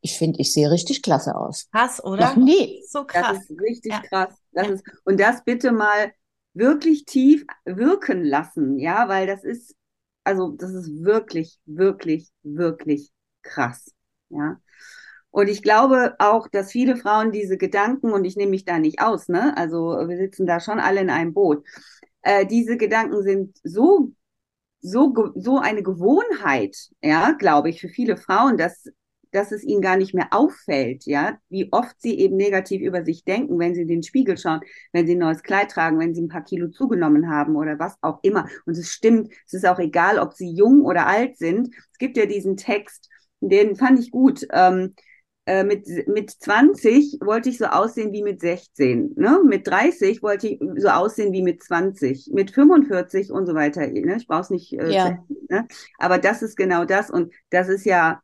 [0.00, 1.68] ich finde, ich sehe richtig klasse aus.
[1.70, 2.30] Krass, oder?
[2.30, 2.82] Noch nie.
[2.88, 3.38] So krass.
[3.38, 4.00] Das ist richtig ja.
[4.00, 4.34] krass.
[4.52, 4.72] Das ja.
[4.74, 6.12] ist, und das bitte mal
[6.54, 9.74] wirklich tief wirken lassen, ja, weil das ist
[10.28, 13.10] also das ist wirklich, wirklich, wirklich
[13.42, 13.90] krass.
[14.28, 14.60] Ja.
[15.30, 19.00] Und ich glaube auch, dass viele Frauen diese Gedanken, und ich nehme mich da nicht
[19.00, 19.56] aus, ne?
[19.56, 21.66] Also wir sitzen da schon alle in einem Boot.
[22.20, 24.12] Äh, diese Gedanken sind so,
[24.80, 28.84] so, so eine Gewohnheit, ja, glaube ich, für viele Frauen, dass
[29.32, 33.24] dass es ihnen gar nicht mehr auffällt, ja, wie oft sie eben negativ über sich
[33.24, 34.60] denken, wenn sie in den Spiegel schauen,
[34.92, 37.96] wenn sie ein neues Kleid tragen, wenn sie ein paar Kilo zugenommen haben oder was
[38.00, 38.48] auch immer.
[38.66, 41.68] Und es stimmt, es ist auch egal, ob sie jung oder alt sind.
[41.92, 43.08] Es gibt ja diesen Text,
[43.40, 44.46] den fand ich gut.
[44.52, 44.94] Ähm,
[45.48, 49.14] äh, mit, mit 20 wollte ich so aussehen wie mit 16.
[49.16, 49.40] Ne?
[49.46, 52.32] Mit 30 wollte ich so aussehen wie mit 20.
[52.34, 53.86] Mit 45 und so weiter.
[53.86, 54.16] Ne?
[54.18, 54.74] Ich brauche es nicht.
[54.74, 55.24] Äh, ja.
[55.48, 55.66] Ne?
[55.96, 57.10] Aber das ist genau das.
[57.10, 58.20] Und das ist ja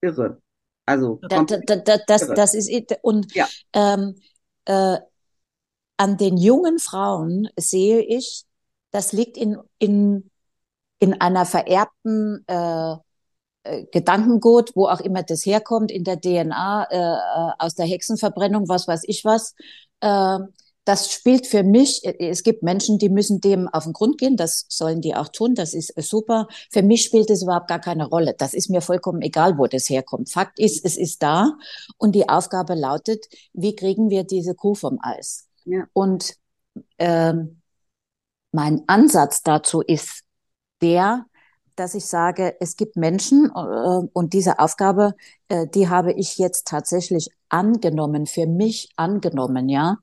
[0.00, 0.40] irre.
[0.86, 2.34] Also da, da, da, das, irre.
[2.34, 2.70] das ist
[3.02, 3.48] und ja.
[3.72, 4.16] ähm,
[4.64, 4.98] äh,
[5.96, 8.44] an den jungen Frauen sehe ich,
[8.90, 10.30] das liegt in in
[10.98, 12.92] in einer vererbten äh,
[13.64, 18.68] äh Gedankengut, wo auch immer das herkommt, in der DNA, äh, äh, aus der Hexenverbrennung,
[18.68, 19.54] was weiß ich was.
[20.00, 20.38] Äh,
[20.84, 24.66] das spielt für mich, es gibt Menschen, die müssen dem auf den Grund gehen, das
[24.68, 26.48] sollen die auch tun, das ist super.
[26.70, 28.34] Für mich spielt es überhaupt gar keine Rolle.
[28.36, 30.30] Das ist mir vollkommen egal, wo das herkommt.
[30.30, 31.56] Fakt ist, es ist da
[31.98, 35.48] und die Aufgabe lautet, wie kriegen wir diese Kuh vom Eis?
[35.64, 35.86] Ja.
[35.92, 36.36] Und
[36.98, 37.60] ähm,
[38.52, 40.22] mein Ansatz dazu ist
[40.80, 41.26] der,
[41.80, 45.14] dass ich sage, es gibt Menschen äh, und diese Aufgabe,
[45.48, 49.96] äh, die habe ich jetzt tatsächlich angenommen, für mich angenommen, ja,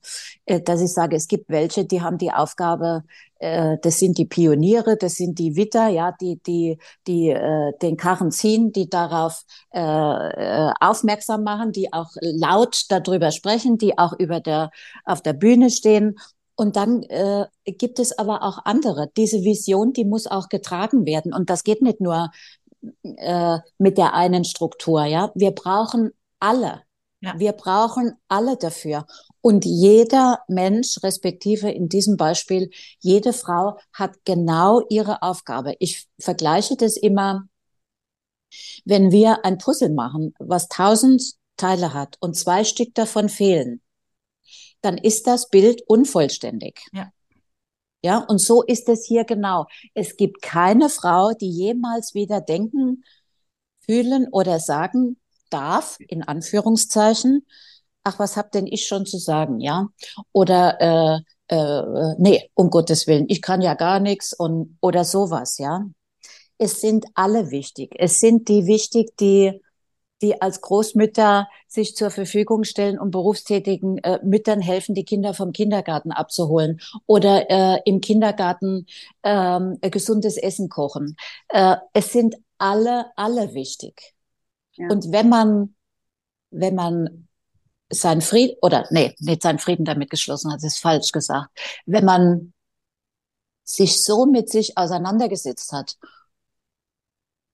[0.46, 3.04] äh, dass ich sage, es gibt welche, die haben die Aufgabe,
[3.38, 7.96] äh, das sind die Pioniere, das sind die Witter, ja, die die die äh, den
[7.96, 14.14] Karren ziehen, die darauf äh, äh, aufmerksam machen, die auch laut darüber sprechen, die auch
[14.18, 14.72] über der
[15.06, 16.16] auf der Bühne stehen
[16.58, 19.12] und dann äh, gibt es aber auch andere.
[19.16, 21.32] Diese Vision, die muss auch getragen werden.
[21.32, 22.32] Und das geht nicht nur
[23.04, 25.06] äh, mit der einen Struktur.
[25.06, 26.82] Ja, wir brauchen alle.
[27.22, 27.36] Ja.
[27.38, 29.06] Wir brauchen alle dafür.
[29.40, 35.76] Und jeder Mensch, respektive in diesem Beispiel, jede Frau hat genau ihre Aufgabe.
[35.78, 37.48] Ich vergleiche das immer,
[38.84, 41.22] wenn wir ein Puzzle machen, was tausend
[41.56, 43.82] Teile hat und zwei Stück davon fehlen
[44.88, 46.80] dann ist das Bild unvollständig.
[46.94, 47.12] Ja.
[48.04, 49.66] Ja, und so ist es hier genau.
[49.94, 53.04] Es gibt keine Frau, die jemals wieder denken,
[53.82, 55.18] fühlen oder sagen
[55.50, 57.46] darf, in Anführungszeichen,
[58.04, 59.90] ach, was hab denn ich schon zu sagen, ja?
[60.32, 65.58] Oder äh, äh, nee, um Gottes Willen, ich kann ja gar nichts und oder sowas,
[65.58, 65.86] ja.
[66.58, 67.94] Es sind alle wichtig.
[67.98, 69.62] Es sind die wichtig, die
[70.22, 75.52] die als Großmütter sich zur Verfügung stellen und berufstätigen äh, Müttern helfen, die Kinder vom
[75.52, 78.88] Kindergarten abzuholen oder äh, im Kindergarten
[79.24, 81.18] ähm, gesundes Essen kochen.
[81.50, 84.16] Äh, es sind alle, alle wichtig.
[84.74, 84.88] Ja.
[84.90, 85.76] Und wenn man,
[86.50, 87.28] wenn man
[87.90, 91.50] sein Frieden, oder nee, nicht sein Frieden damit geschlossen hat, ist falsch gesagt.
[91.86, 92.54] Wenn man
[93.64, 95.98] sich so mit sich auseinandergesetzt hat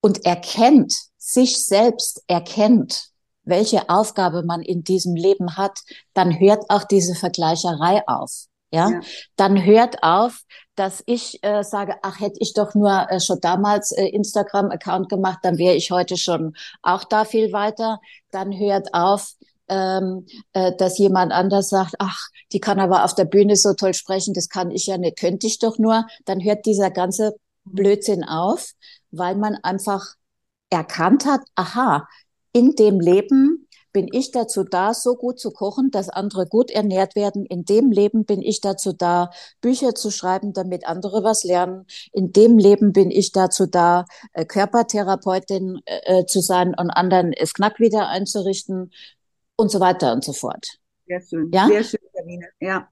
[0.04, 3.08] und erkennt, sich selbst erkennt,
[3.44, 5.80] welche Aufgabe man in diesem Leben hat,
[6.14, 8.48] dann hört auch diese Vergleicherei auf.
[8.72, 9.02] Ja, ja.
[9.36, 10.42] dann hört auf,
[10.76, 15.40] dass ich äh, sage, ach, hätte ich doch nur äh, schon damals äh, Instagram-Account gemacht,
[15.44, 18.00] dann wäre ich heute schon auch da viel weiter.
[18.32, 19.34] Dann hört auf,
[19.70, 23.94] ähm, äh, dass jemand anders sagt, ach, die kann aber auf der Bühne so toll
[23.94, 26.08] sprechen, das kann ich ja nicht, könnte ich doch nur.
[26.26, 27.36] Dann hört dieser ganze
[27.66, 28.72] Blödsinn auf,
[29.14, 30.16] weil man einfach
[30.70, 32.08] erkannt hat, aha,
[32.52, 37.16] in dem Leben bin ich dazu da, so gut zu kochen, dass andere gut ernährt
[37.16, 37.46] werden.
[37.46, 39.30] In dem Leben bin ich dazu da,
[39.62, 41.86] Bücher zu schreiben, damit andere was lernen.
[42.12, 47.34] In dem Leben bin ich dazu da, äh, Körpertherapeutin äh, äh, zu sein und anderen
[47.34, 48.92] es Knack wieder einzurichten
[49.56, 50.80] und so weiter und so fort.
[51.06, 51.52] Sehr schön.
[51.54, 51.68] Ja?
[51.68, 52.48] Sehr schön, Sabine.
[52.60, 52.90] Ja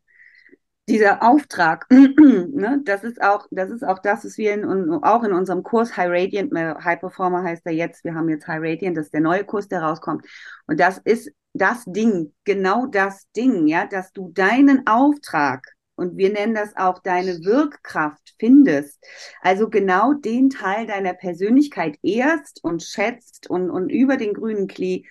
[0.92, 5.32] dieser Auftrag, ne, das ist auch, das ist auch das, was wir in, auch in
[5.32, 8.98] unserem Kurs High Radiant, äh, High Performer heißt er jetzt, wir haben jetzt High Radiant,
[8.98, 10.26] das ist der neue Kurs, der rauskommt.
[10.68, 16.32] Und das ist das Ding, genau das Ding, ja, dass du deinen Auftrag und wir
[16.32, 19.00] nennen das auch deine Wirkkraft findest.
[19.42, 25.06] Also genau den Teil deiner Persönlichkeit ehrst und schätzt und, und über den grünen Klee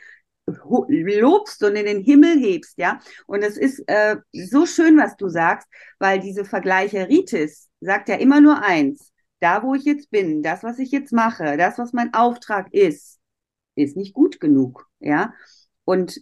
[0.53, 3.01] lobst und in den Himmel hebst, ja.
[3.27, 8.41] Und es ist äh, so schön, was du sagst, weil diese Vergleicheritis sagt ja immer
[8.41, 9.13] nur eins.
[9.41, 13.19] Da, wo ich jetzt bin, das, was ich jetzt mache, das, was mein Auftrag ist,
[13.75, 15.33] ist nicht gut genug, ja.
[15.85, 16.21] Und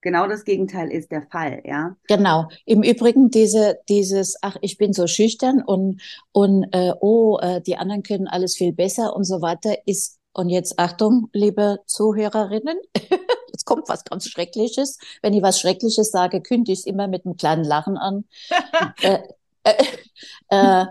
[0.00, 1.96] genau das Gegenteil ist der Fall, ja.
[2.06, 2.48] Genau.
[2.64, 6.00] Im Übrigen diese dieses ach ich bin so schüchtern und
[6.32, 10.48] und äh, oh äh, die anderen können alles viel besser und so weiter ist und
[10.48, 12.76] jetzt Achtung, liebe Zuhörerinnen,
[13.52, 14.98] jetzt kommt was ganz Schreckliches.
[15.22, 18.24] Wenn ich was Schreckliches sage, kündige ich es immer mit einem kleinen Lachen an.
[19.02, 19.20] äh,
[19.62, 19.84] äh,
[20.48, 20.86] äh,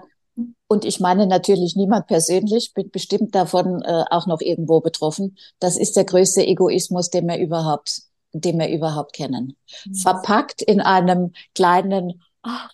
[0.68, 5.38] und ich meine natürlich niemand persönlich, bin bestimmt davon äh, auch noch irgendwo betroffen.
[5.60, 9.58] Das ist der größte Egoismus, den wir überhaupt, den wir überhaupt kennen.
[9.86, 9.96] Mhm.
[9.96, 12.72] Verpackt in einem kleinen, ach,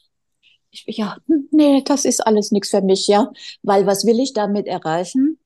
[0.71, 1.17] ich, ja,
[1.49, 3.32] nee, das ist alles nichts für mich, ja.
[3.63, 5.38] Weil was will ich damit erreichen?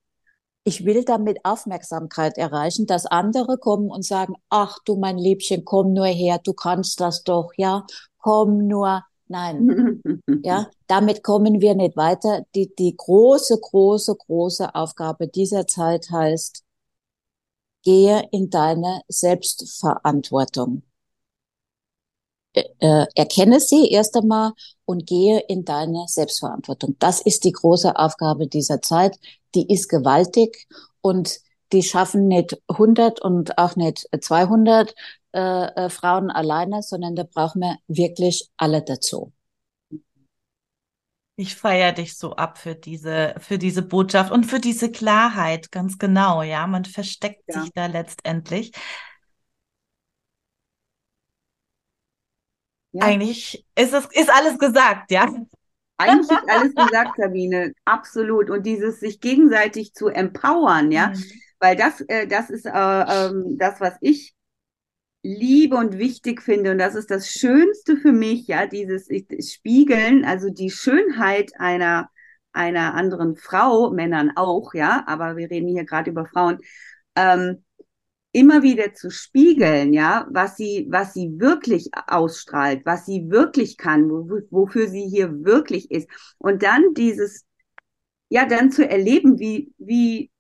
[0.63, 5.93] Ich will damit Aufmerksamkeit erreichen, dass andere kommen und sagen, ach du mein Liebchen, komm
[5.93, 7.85] nur her, du kannst das doch, ja,
[8.19, 9.03] komm nur.
[9.27, 10.01] Nein,
[10.43, 12.45] ja, damit kommen wir nicht weiter.
[12.55, 16.63] Die, die große, große, große Aufgabe dieser Zeit heißt,
[17.83, 20.83] gehe in deine Selbstverantwortung.
[22.53, 24.53] Äh, erkenne sie erst einmal
[24.85, 26.95] und gehe in deine Selbstverantwortung.
[26.99, 29.17] Das ist die große Aufgabe dieser Zeit.
[29.55, 30.67] Die ist gewaltig
[31.01, 31.39] und
[31.71, 34.93] die schaffen nicht 100 und auch nicht 200
[35.33, 39.33] äh, äh, Frauen alleine, sondern da brauchen wir wirklich alle dazu.
[41.35, 45.97] Ich feiere dich so ab für diese, für diese Botschaft und für diese Klarheit, ganz
[45.97, 46.67] genau, ja.
[46.67, 47.61] Man versteckt ja.
[47.61, 48.71] sich da letztendlich.
[52.93, 53.05] Ja.
[53.05, 55.27] Eigentlich ist es, ist alles gesagt, ja.
[55.97, 58.49] Eigentlich ist alles gesagt, Sabine, absolut.
[58.49, 61.23] Und dieses sich gegenseitig zu empowern, ja, mhm.
[61.59, 64.33] weil das, äh, das ist äh, äh, das, was ich
[65.23, 66.71] liebe und wichtig finde.
[66.71, 69.07] Und das ist das Schönste für mich, ja, dieses
[69.51, 72.09] Spiegeln, also die Schönheit einer,
[72.51, 76.59] einer anderen Frau, Männern auch, ja, aber wir reden hier gerade über Frauen,
[77.15, 77.63] ähm,
[78.33, 84.09] immer wieder zu spiegeln, ja, was sie, was sie wirklich ausstrahlt, was sie wirklich kann,
[84.09, 86.09] wofür sie hier wirklich ist.
[86.39, 87.45] Und dann dieses,
[88.29, 90.31] ja, dann zu erleben, wie, wie,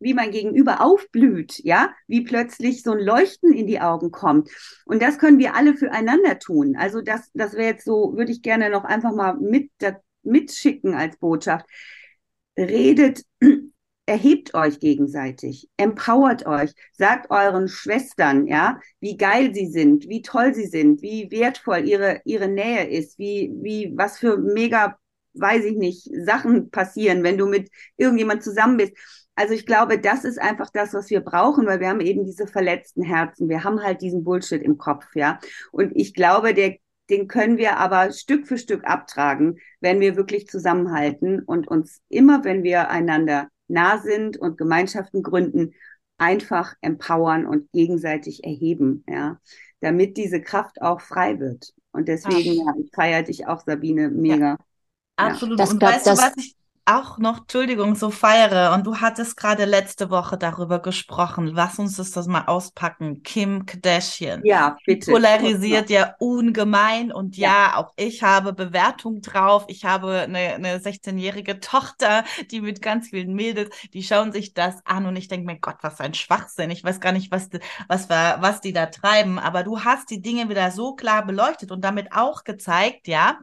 [0.00, 4.50] wie mein Gegenüber aufblüht, ja, wie plötzlich so ein Leuchten in die Augen kommt.
[4.84, 6.76] Und das können wir alle füreinander tun.
[6.76, 9.70] Also das, das wäre jetzt so, würde ich gerne noch einfach mal mit,
[10.24, 11.64] mitschicken als Botschaft.
[12.58, 13.22] Redet
[14.06, 20.54] erhebt euch gegenseitig, empowert euch, sagt euren Schwestern, ja, wie geil sie sind, wie toll
[20.54, 24.96] sie sind, wie wertvoll ihre, ihre Nähe ist, wie, wie, was für mega,
[25.34, 28.92] weiß ich nicht, Sachen passieren, wenn du mit irgendjemand zusammen bist.
[29.34, 32.46] Also ich glaube, das ist einfach das, was wir brauchen, weil wir haben eben diese
[32.46, 33.50] verletzten Herzen.
[33.50, 35.38] Wir haben halt diesen Bullshit im Kopf, ja.
[35.72, 36.76] Und ich glaube, der,
[37.10, 42.44] den können wir aber Stück für Stück abtragen, wenn wir wirklich zusammenhalten und uns immer,
[42.44, 45.74] wenn wir einander nah sind und Gemeinschaften gründen,
[46.18, 49.40] einfach empowern und gegenseitig erheben, ja,
[49.80, 51.72] damit diese Kraft auch frei wird.
[51.92, 54.52] Und deswegen, ja, ich feiere dich auch, Sabine, mega.
[54.52, 54.58] Ja,
[55.16, 55.58] absolut.
[55.58, 55.66] Ja.
[55.66, 56.55] und weißt du, was ich,
[56.86, 58.72] auch noch, Entschuldigung, so feiere.
[58.72, 61.48] Und du hattest gerade letzte Woche darüber gesprochen.
[61.48, 63.22] Lass uns das, das mal auspacken.
[63.22, 64.42] Kim Kardashian.
[64.44, 65.10] Ja, bitte.
[65.10, 67.12] Polarisiert ja ungemein.
[67.12, 69.64] Und ja, ja auch ich habe Bewertung drauf.
[69.68, 74.76] Ich habe eine, eine 16-jährige Tochter, die mit ganz vielen Mädels, die schauen sich das
[74.86, 75.06] an.
[75.06, 76.70] Und ich denke mir, Gott, was ein Schwachsinn.
[76.70, 77.50] Ich weiß gar nicht, was,
[77.88, 79.38] was, was die da treiben.
[79.38, 83.38] Aber du hast die Dinge wieder so klar beleuchtet und damit auch gezeigt, ja,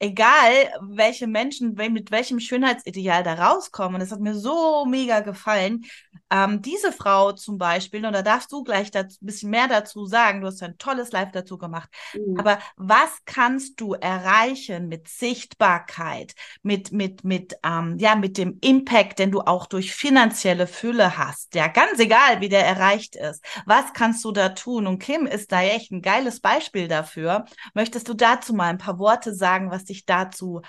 [0.00, 5.84] egal welche Menschen mit welchem Schönheitsideal da rauskommen, das hat mir so mega gefallen.
[6.30, 10.42] Ähm, diese Frau zum Beispiel, und da darfst du gleich ein bisschen mehr dazu sagen,
[10.42, 12.38] du hast ein tolles Live dazu gemacht, mhm.
[12.38, 19.18] aber was kannst du erreichen mit Sichtbarkeit, mit, mit, mit, ähm, ja, mit dem Impact,
[19.18, 23.42] den du auch durch finanzielle Fülle hast, ja, ganz egal, wie der erreicht ist.
[23.64, 24.86] Was kannst du da tun?
[24.86, 27.46] Und Kim ist da echt ein geiles Beispiel dafür.
[27.72, 30.62] Möchtest du dazu mal ein paar Worte sagen, was dich dazu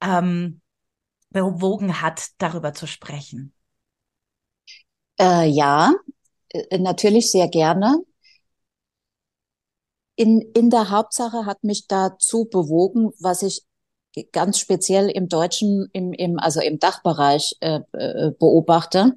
[0.00, 0.60] ähm,
[1.30, 3.54] bewogen hat, darüber zu sprechen?
[5.18, 5.94] Äh, ja,
[6.48, 7.98] äh, natürlich sehr gerne.
[10.16, 13.64] In, in der Hauptsache hat mich dazu bewogen, was ich
[14.32, 19.14] ganz speziell im deutschen, im, im, also im Dachbereich äh, äh, beobachte,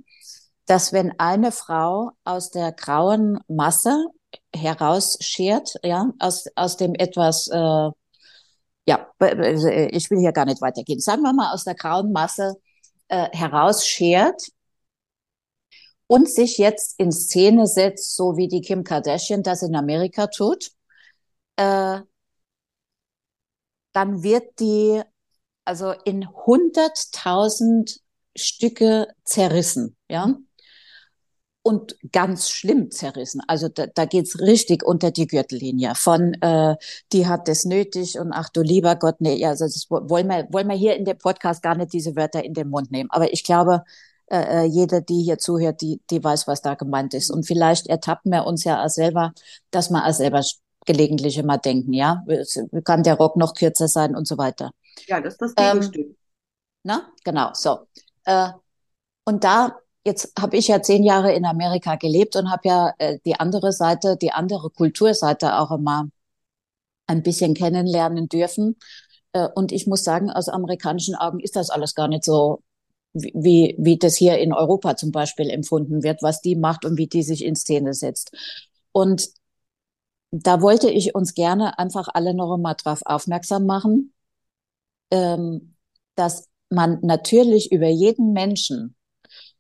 [0.66, 4.06] dass wenn eine Frau aus der grauen Masse
[4.56, 7.90] herausschert, ja, aus, aus dem etwas äh,
[8.86, 11.00] ja, äh, ich will hier gar nicht weitergehen.
[11.00, 12.56] Sagen wir mal, aus der grauen Masse
[13.08, 14.42] äh, herausschert
[16.08, 20.72] und sich jetzt in Szene setzt, so wie die Kim Kardashian das in Amerika tut,
[21.58, 22.00] äh,
[23.94, 25.02] dann wird die
[25.66, 28.02] also in hunderttausend
[28.36, 30.36] Stücke zerrissen, ja
[31.64, 33.42] und ganz schlimm zerrissen.
[33.48, 35.96] Also da, da geht's richtig unter die Gürtellinie.
[35.96, 36.76] Von äh,
[37.14, 40.68] die hat das nötig und ach du lieber Gott, nee, also das wollen wir, wollen
[40.68, 43.10] wir hier in dem Podcast gar nicht diese Wörter in den Mund nehmen.
[43.12, 43.84] Aber ich glaube,
[44.28, 47.32] äh, äh jeder, die hier zuhört, die, die weiß, was da gemeint ist.
[47.32, 49.34] Und vielleicht ertappen wir uns ja auch selber,
[49.72, 50.44] dass wir auch selber
[50.86, 52.26] gelegentlich immer denken, ja,
[52.84, 54.72] kann der Rock noch kürzer sein und so weiter.
[55.08, 56.08] Ja, das ist das Gegenstück.
[56.08, 56.16] Ähm,
[56.84, 57.88] na, genau, so.
[58.26, 58.50] Äh,
[59.24, 63.20] und da Jetzt habe ich ja zehn Jahre in Amerika gelebt und habe ja äh,
[63.26, 66.10] die andere Seite, die andere Kulturseite auch immer
[67.08, 68.78] ein bisschen kennenlernen dürfen.
[69.34, 72.62] Äh, und ich muss sagen, aus amerikanischen Augen ist das alles gar nicht so,
[73.14, 77.08] wie, wie das hier in Europa zum Beispiel empfunden wird, was die macht und wie
[77.08, 78.32] die sich in Szene setzt.
[78.92, 79.30] Und
[80.32, 84.14] da wollte ich uns gerne einfach alle noch einmal drauf aufmerksam machen,
[85.12, 85.76] ähm,
[86.16, 88.96] dass man natürlich über jeden Menschen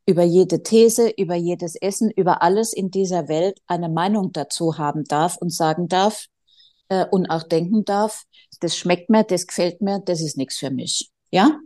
[0.05, 5.03] über jede These, über jedes Essen, über alles in dieser Welt eine Meinung dazu haben
[5.05, 6.27] darf und sagen darf
[6.89, 8.23] äh, und auch denken darf,
[8.59, 11.11] das schmeckt mir, das gefällt mir, das ist nichts für mich.
[11.31, 11.59] Ja?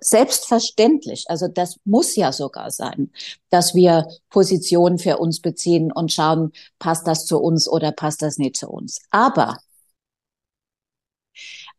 [0.00, 3.10] selbstverständlich, also das muss ja sogar sein,
[3.50, 8.38] dass wir Positionen für uns beziehen und schauen, passt das zu uns oder passt das
[8.38, 9.00] nicht zu uns.
[9.10, 9.58] Aber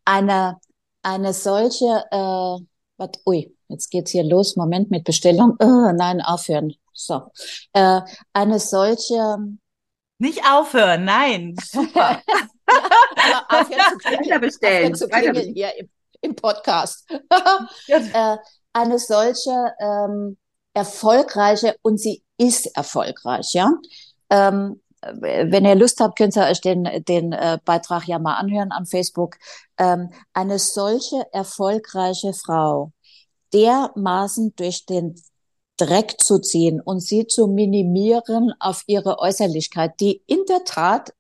[0.06, 0.60] eine,
[1.04, 2.66] eine solche, äh,
[3.00, 6.76] wat, ui, jetzt geht's hier los, Moment mit Bestellung, oh, nein, aufhören.
[6.93, 7.32] So,
[7.74, 8.02] äh,
[8.34, 9.38] eine solche.
[10.22, 12.22] Nicht aufhören, nein, super.
[12.28, 14.95] ja, aufhören zu klingeln, bestellen.
[14.95, 15.89] Zu klingeln hier im,
[16.22, 17.10] im Podcast.
[17.88, 18.38] äh,
[18.74, 20.38] eine solche ähm,
[20.74, 23.72] erfolgreiche und sie ist erfolgreich, ja.
[24.30, 28.72] Ähm, wenn ihr Lust habt, könnt ihr euch den, den äh, Beitrag ja mal anhören
[28.72, 29.38] an Facebook.
[29.78, 32.91] Ähm, eine solche erfolgreiche Frau
[33.54, 35.16] dermaßen durch den
[35.78, 41.14] Dreck zu ziehen und sie zu minimieren auf ihre Äußerlichkeit, die in der Tat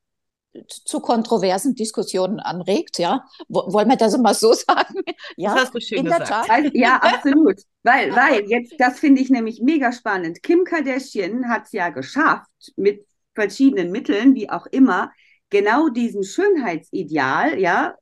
[0.67, 3.25] zu kontroversen Diskussionen anregt, ja.
[3.47, 5.01] Wollen wir das mal so sagen?
[5.37, 6.29] Ja, das hast du schön in gesagt.
[6.29, 6.71] Der Tat.
[6.73, 7.61] Ja, absolut.
[7.83, 10.43] Weil, weil jetzt, das finde ich nämlich mega spannend.
[10.43, 13.05] Kim Kardashian hat es ja geschafft, mit
[13.39, 15.11] verschiedenen Mitteln, wie auch immer,
[15.49, 17.95] genau diesen Schönheitsideal, ja,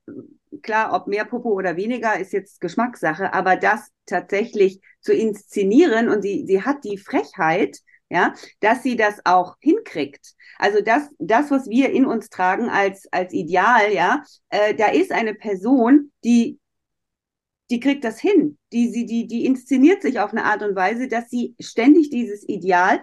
[0.62, 6.22] klar, ob mehr Popo oder weniger ist jetzt Geschmackssache, aber das tatsächlich zu inszenieren und
[6.22, 7.78] sie, sie hat die Frechheit,
[8.10, 10.34] ja, dass sie das auch hinkriegt.
[10.58, 15.12] Also das, das, was wir in uns tragen als, als Ideal, ja, äh, da ist
[15.12, 16.58] eine Person, die,
[17.70, 18.58] die kriegt das hin.
[18.72, 22.48] Die, sie, die, die inszeniert sich auf eine Art und Weise, dass sie ständig dieses
[22.48, 23.02] Ideal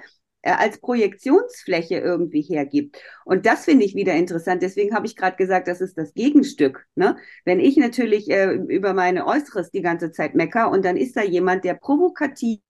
[0.53, 2.99] als Projektionsfläche irgendwie hergibt.
[3.25, 4.63] Und das finde ich wieder interessant.
[4.63, 6.87] Deswegen habe ich gerade gesagt, das ist das Gegenstück.
[6.95, 7.17] Ne?
[7.45, 11.23] Wenn ich natürlich äh, über meine Äußeres die ganze Zeit mecker und dann ist da
[11.23, 12.61] jemand, der provokativ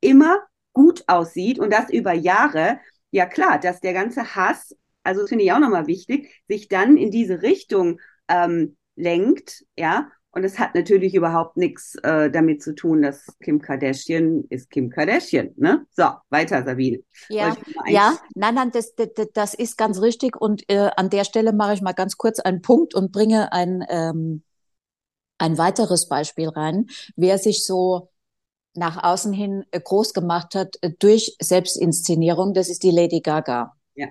[0.00, 0.38] immer
[0.72, 5.52] gut aussieht und das über Jahre, ja klar, dass der ganze Hass, also finde ich
[5.52, 11.14] auch nochmal wichtig, sich dann in diese Richtung ähm, lenkt, ja, und es hat natürlich
[11.14, 15.50] überhaupt nichts äh, damit zu tun, dass Kim Kardashian ist Kim Kardashian.
[15.56, 15.86] Ne?
[15.90, 17.00] So, weiter, Sabine.
[17.28, 17.56] Ja,
[17.88, 20.40] ja nein, nein, das, das, das ist ganz richtig.
[20.40, 23.84] Und äh, an der Stelle mache ich mal ganz kurz einen Punkt und bringe ein,
[23.88, 24.44] ähm,
[25.38, 26.86] ein weiteres Beispiel rein.
[27.16, 28.10] Wer sich so
[28.74, 33.74] nach außen hin äh, groß gemacht hat äh, durch Selbstinszenierung, das ist die Lady Gaga.
[33.94, 34.06] Ja.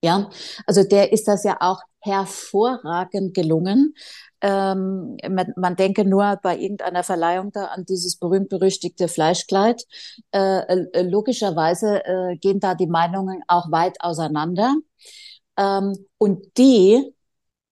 [0.00, 0.30] Ja,
[0.66, 3.94] also der ist das ja auch hervorragend gelungen.
[4.42, 9.82] Ähm, man, man denke nur bei irgendeiner Verleihung da an dieses berühmt-berüchtigte Fleischkleid.
[10.32, 14.74] Äh, äh, logischerweise äh, gehen da die Meinungen auch weit auseinander.
[15.56, 17.14] Ähm, und die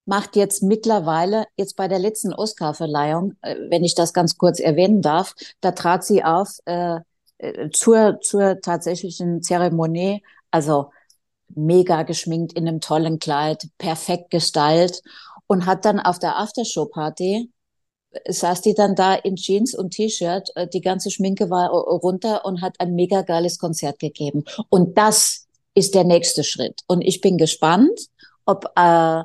[0.05, 5.01] macht jetzt mittlerweile, jetzt bei der letzten Oscar-Verleihung, äh, wenn ich das ganz kurz erwähnen
[5.03, 6.99] darf, da trat sie auf äh,
[7.37, 10.89] äh zur, zur tatsächlichen Zeremonie, also
[11.49, 15.01] mega geschminkt in einem tollen Kleid, perfekt gestylt
[15.47, 17.49] und hat dann auf der Aftershow-Party
[18.27, 22.61] saß die dann da in Jeans und T-Shirt, äh, die ganze Schminke war runter und
[22.61, 24.43] hat ein mega geiles Konzert gegeben.
[24.69, 26.81] Und das ist der nächste Schritt.
[26.87, 27.99] Und ich bin gespannt,
[28.45, 29.23] ob, äh,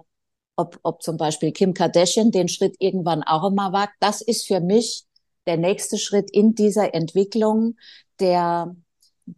[0.57, 3.95] ob, ob zum Beispiel Kim Kardashian den Schritt irgendwann auch immer wagt.
[4.01, 5.05] Das ist für mich
[5.47, 7.77] der nächste Schritt in dieser Entwicklung
[8.21, 8.75] der,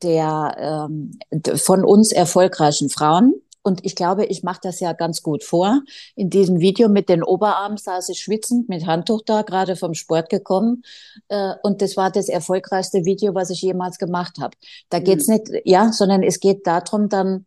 [0.02, 1.18] der ähm,
[1.56, 3.34] von uns erfolgreichen Frauen.
[3.62, 5.82] Und ich glaube, ich mache das ja ganz gut vor.
[6.14, 10.30] In diesem Video mit den Oberarmen saß ich schwitzend mit Handtuch da, gerade vom Sport
[10.30, 10.82] gekommen.
[11.28, 14.56] Äh, und das war das erfolgreichste Video, was ich jemals gemacht habe.
[14.88, 15.04] Da mhm.
[15.04, 17.46] geht's nicht, ja, sondern es geht darum dann,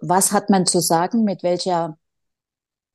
[0.00, 1.98] was hat man zu sagen, mit welcher,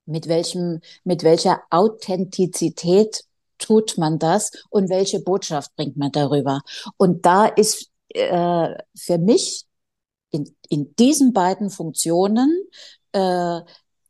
[0.05, 3.23] mit welchem, mit welcher Authentizität
[3.59, 6.61] tut man das und welche Botschaft bringt man darüber.
[6.97, 9.65] Und da ist äh, für mich
[10.31, 12.49] in, in diesen beiden Funktionen,
[13.11, 13.61] äh,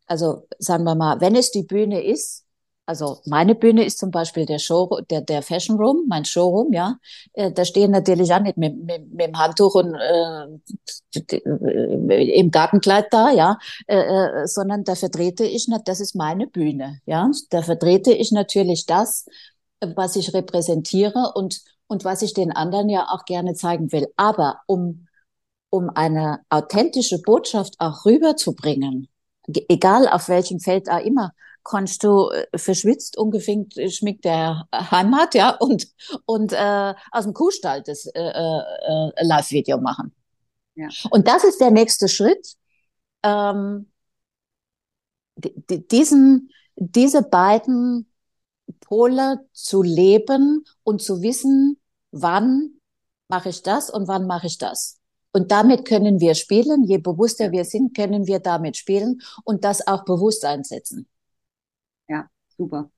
[0.05, 2.45] also sagen wir mal, wenn es die Bühne ist,
[2.85, 6.97] also meine Bühne ist zum Beispiel der Show, der, der Fashion Room, mein Showroom, ja.
[7.33, 10.47] Äh, da stehen natürlich auch nicht mit, mit, mit dem Handtuch und äh,
[12.39, 17.31] im Gartenkleid da, ja, äh, äh, sondern da vertrete ich, das ist meine Bühne, ja.
[17.49, 19.25] Da vertrete ich natürlich das,
[19.79, 21.61] was ich repräsentiere und
[21.91, 24.07] und was ich den anderen ja auch gerne zeigen will.
[24.15, 25.07] Aber um
[25.71, 29.07] um eine authentische Botschaft auch rüberzubringen,
[29.69, 31.31] egal auf welchem Feld auch immer,
[31.63, 35.87] kannst du äh, verschwitzt, ungefinkt, äh, schmickt der Heimat, ja, und,
[36.25, 40.13] und äh, aus dem Kuhstall das äh, äh, Live-Video machen.
[40.75, 40.89] Ja.
[41.09, 42.55] Und das ist der nächste Schritt.
[43.23, 43.91] Ähm,
[45.37, 48.11] diesen, diese beiden
[48.81, 51.80] Pole zu leben und zu wissen,
[52.11, 52.79] wann
[53.27, 54.99] mache ich das und wann mache ich das.
[55.33, 56.83] Und damit können wir spielen.
[56.83, 61.07] Je bewusster wir sind, können wir damit spielen und das auch bewusst einsetzen.
[62.07, 62.91] Ja, super.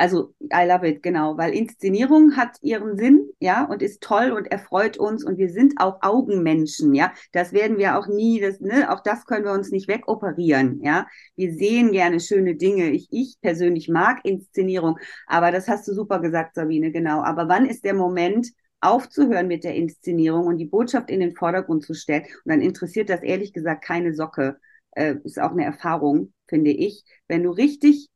[0.00, 4.50] Also, I love it, genau, weil Inszenierung hat ihren Sinn, ja, und ist toll und
[4.50, 7.12] erfreut uns und wir sind auch Augenmenschen, ja.
[7.32, 11.06] Das werden wir auch nie, das, ne, auch das können wir uns nicht wegoperieren, ja.
[11.36, 12.88] Wir sehen gerne schöne Dinge.
[12.92, 14.96] Ich, ich persönlich mag Inszenierung,
[15.26, 17.20] aber das hast du super gesagt, Sabine, genau.
[17.22, 18.48] Aber wann ist der Moment,
[18.80, 22.24] aufzuhören mit der Inszenierung und die Botschaft in den Vordergrund zu stellen?
[22.46, 24.58] Und dann interessiert das ehrlich gesagt keine Socke.
[24.92, 27.04] Äh, ist auch eine Erfahrung, finde ich.
[27.28, 28.09] Wenn du richtig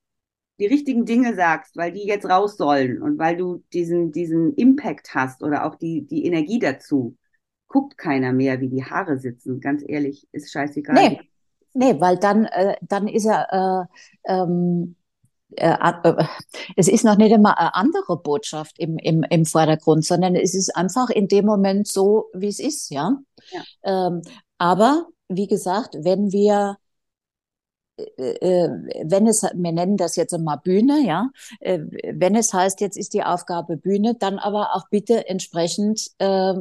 [0.58, 5.14] die richtigen Dinge sagst, weil die jetzt raus sollen und weil du diesen, diesen Impact
[5.14, 7.16] hast oder auch die, die Energie dazu,
[7.66, 9.60] guckt keiner mehr, wie die Haare sitzen.
[9.60, 10.94] Ganz ehrlich, ist scheißegal.
[10.94, 11.20] Nee,
[11.72, 13.88] nee weil dann, äh, dann ist er,
[14.24, 14.94] äh, ähm,
[15.56, 16.24] äh, äh,
[16.76, 20.76] es ist noch nicht immer eine andere Botschaft im, im, im Vordergrund, sondern es ist
[20.76, 23.18] einfach in dem Moment so, wie es ist, ja.
[23.50, 23.62] ja.
[23.82, 24.22] Ähm,
[24.58, 26.83] aber wie gesagt, wenn wir äh, äh,
[27.96, 31.30] wenn es, wir nennen das jetzt mal Bühne, ja,
[31.60, 31.78] äh,
[32.12, 36.54] wenn es heißt, jetzt ist die Aufgabe Bühne, dann aber auch bitte entsprechend äh,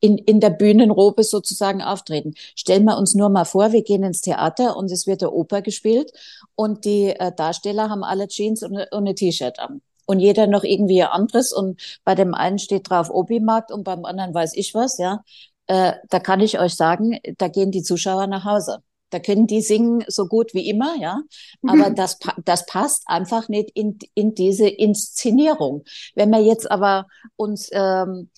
[0.00, 2.34] in, in der Bühnenrobe sozusagen auftreten.
[2.54, 5.62] Stellen wir uns nur mal vor, wir gehen ins Theater und es wird der Oper
[5.62, 6.12] gespielt
[6.54, 9.82] und die äh, Darsteller haben alle Jeans und, und ein T-Shirt an.
[10.06, 14.32] Und jeder noch irgendwie anderes und bei dem einen steht drauf Obi-Markt und beim anderen
[14.32, 15.24] weiß ich was, ja.
[15.66, 18.82] Äh, da kann ich euch sagen, da gehen die Zuschauer nach Hause.
[19.10, 21.22] Da können die singen so gut wie immer, ja.
[21.62, 21.94] Aber mhm.
[21.94, 25.84] das, das passt einfach nicht in, in diese Inszenierung.
[26.14, 28.30] Wenn wir jetzt aber uns ähm,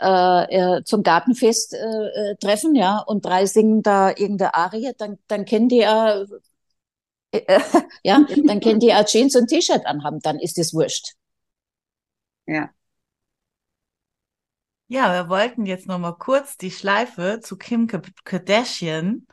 [0.00, 1.76] äh, äh zum Gartenfest äh,
[2.32, 6.24] äh, treffen, ja, und drei singen da irgendeine Arie, dann, dann kennen die ja,
[7.32, 7.60] äh,
[8.02, 11.14] ja, dann kennen die ja Jeans und T-Shirt anhaben, dann ist es wurscht.
[12.46, 12.70] Ja.
[14.88, 17.88] Ja, wir wollten jetzt noch mal kurz die Schleife zu Kim
[18.24, 19.26] Kardashian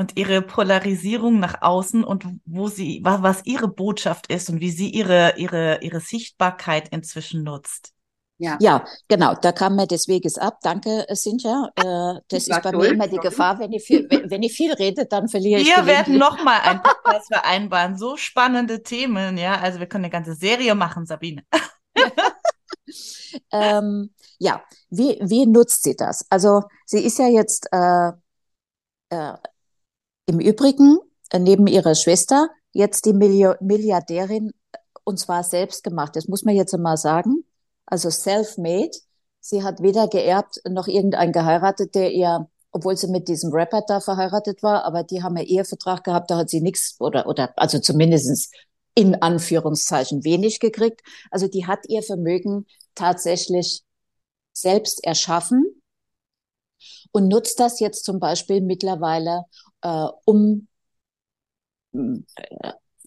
[0.00, 4.88] und ihre Polarisierung nach außen und wo sie, was, ihre Botschaft ist und wie sie
[4.88, 7.92] ihre, ihre, ihre Sichtbarkeit inzwischen nutzt.
[8.38, 8.56] Ja.
[8.58, 10.60] ja, genau, da kam mir des Weges ab.
[10.62, 11.70] Danke, Cynthia.
[11.76, 14.72] Äh, das ist bei mir immer die Gefahr, wenn ich viel, wenn, wenn ich viel
[14.72, 15.66] rede, dann verliere ich.
[15.66, 17.98] Wir werden nochmal ein Podcast vereinbaren.
[17.98, 19.60] So spannende Themen, ja.
[19.60, 21.44] Also wir können eine ganze Serie machen, Sabine.
[23.52, 26.24] ähm, ja, wie, wie nutzt sie das?
[26.30, 28.12] Also sie ist ja jetzt äh,
[29.10, 29.34] äh,
[30.30, 30.98] im Übrigen,
[31.30, 36.14] äh, neben ihrer Schwester, jetzt die Milliardärin, äh, und zwar selbst gemacht.
[36.14, 37.44] Das muss man jetzt einmal sagen.
[37.86, 38.96] Also self-made.
[39.40, 44.00] Sie hat weder geerbt noch irgendein geheiratet, der ihr, obwohl sie mit diesem Rapper da
[44.00, 47.80] verheiratet war, aber die haben ja Ehevertrag gehabt, da hat sie nichts oder, oder, also
[47.80, 48.50] zumindestens
[48.94, 51.00] in Anführungszeichen wenig gekriegt.
[51.30, 53.82] Also die hat ihr Vermögen tatsächlich
[54.52, 55.79] selbst erschaffen
[57.12, 59.44] und nutzt das jetzt zum Beispiel mittlerweile,
[59.82, 60.68] äh, um
[61.92, 62.20] äh,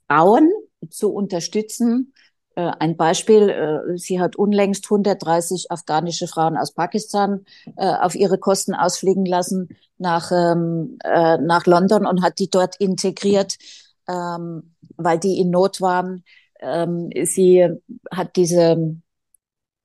[0.08, 0.52] Frauen
[0.90, 2.14] zu unterstützen.
[2.56, 7.46] Äh, ein Beispiel, äh, sie hat unlängst 130 afghanische Frauen aus Pakistan
[7.78, 12.76] äh, auf ihre Kosten ausfliegen lassen nach, ähm, äh, nach London und hat die dort
[12.78, 13.58] integriert,
[14.08, 16.24] ähm, weil die in Not waren.
[16.60, 17.68] Ähm, sie
[18.12, 18.98] hat diese,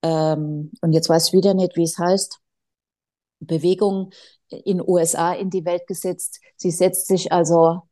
[0.03, 2.41] ähm, und jetzt weiß ich wieder nicht, wie es heißt,
[3.41, 4.11] Bewegung
[4.49, 6.41] in USA in die Welt gesetzt.
[6.57, 7.83] Sie setzt sich also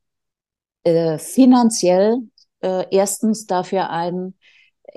[0.84, 2.18] äh, finanziell
[2.60, 4.34] äh, erstens dafür ein,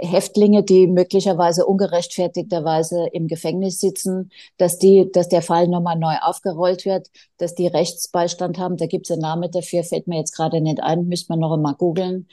[0.01, 6.85] Häftlinge, die möglicherweise ungerechtfertigterweise im Gefängnis sitzen, dass die, dass der Fall nochmal neu aufgerollt
[6.85, 8.77] wird, dass die Rechtsbeistand haben.
[8.77, 11.53] Da gibt es einen Namen dafür, fällt mir jetzt gerade nicht ein, müsste man noch
[11.53, 12.27] einmal googeln.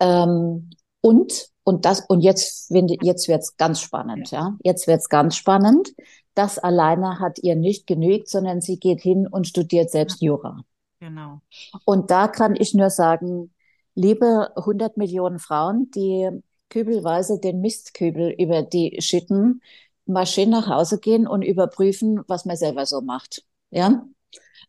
[0.00, 4.56] Ähm, und und das und jetzt jetzt wird's ganz spannend, ja.
[4.62, 5.94] Jetzt wird's ganz spannend.
[6.36, 10.60] Das alleine hat ihr nicht genügt, sondern sie geht hin und studiert selbst Jura.
[11.00, 11.40] Genau.
[11.86, 13.54] Und da kann ich nur sagen,
[13.94, 16.28] liebe 100 Millionen Frauen, die
[16.68, 19.62] kübelweise den Mistkübel über die schütten,
[20.04, 23.42] mal schön nach Hause gehen und überprüfen, was man selber so macht.
[23.70, 24.04] Ja?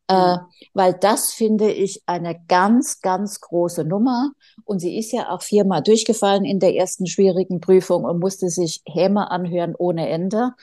[0.08, 0.38] Äh,
[0.74, 4.32] weil das finde ich eine ganz, ganz große Nummer.
[4.64, 8.82] Und sie ist ja auch viermal durchgefallen in der ersten schwierigen Prüfung und musste sich
[8.86, 10.54] Häme anhören ohne Ende.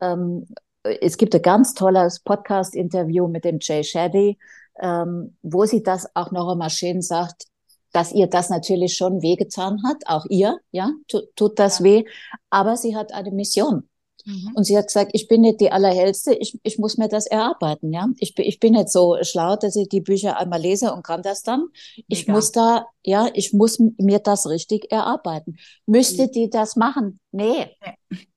[0.00, 0.46] Ähm,
[0.82, 4.38] es gibt ein ganz tolles Podcast-Interview mit dem Jay Shetty,
[4.80, 7.44] ähm, wo sie das auch noch einmal schön sagt,
[7.92, 11.84] dass ihr das natürlich schon wehgetan hat, auch ihr, ja, tut, tut das ja.
[11.84, 12.04] weh,
[12.50, 13.88] aber sie hat eine Mission.
[14.26, 14.52] Mhm.
[14.54, 17.92] Und sie hat gesagt, ich bin nicht die Allerhellste, ich, ich muss mir das erarbeiten,
[17.92, 18.08] ja.
[18.18, 21.22] Ich bin, ich bin nicht so schlau, dass ich die Bücher einmal lese und kann
[21.22, 21.68] das dann.
[22.08, 25.58] Ich muss da, ja, ich muss mir das richtig erarbeiten.
[25.86, 26.32] Müsste mhm.
[26.32, 27.20] die das machen?
[27.30, 27.68] Nee.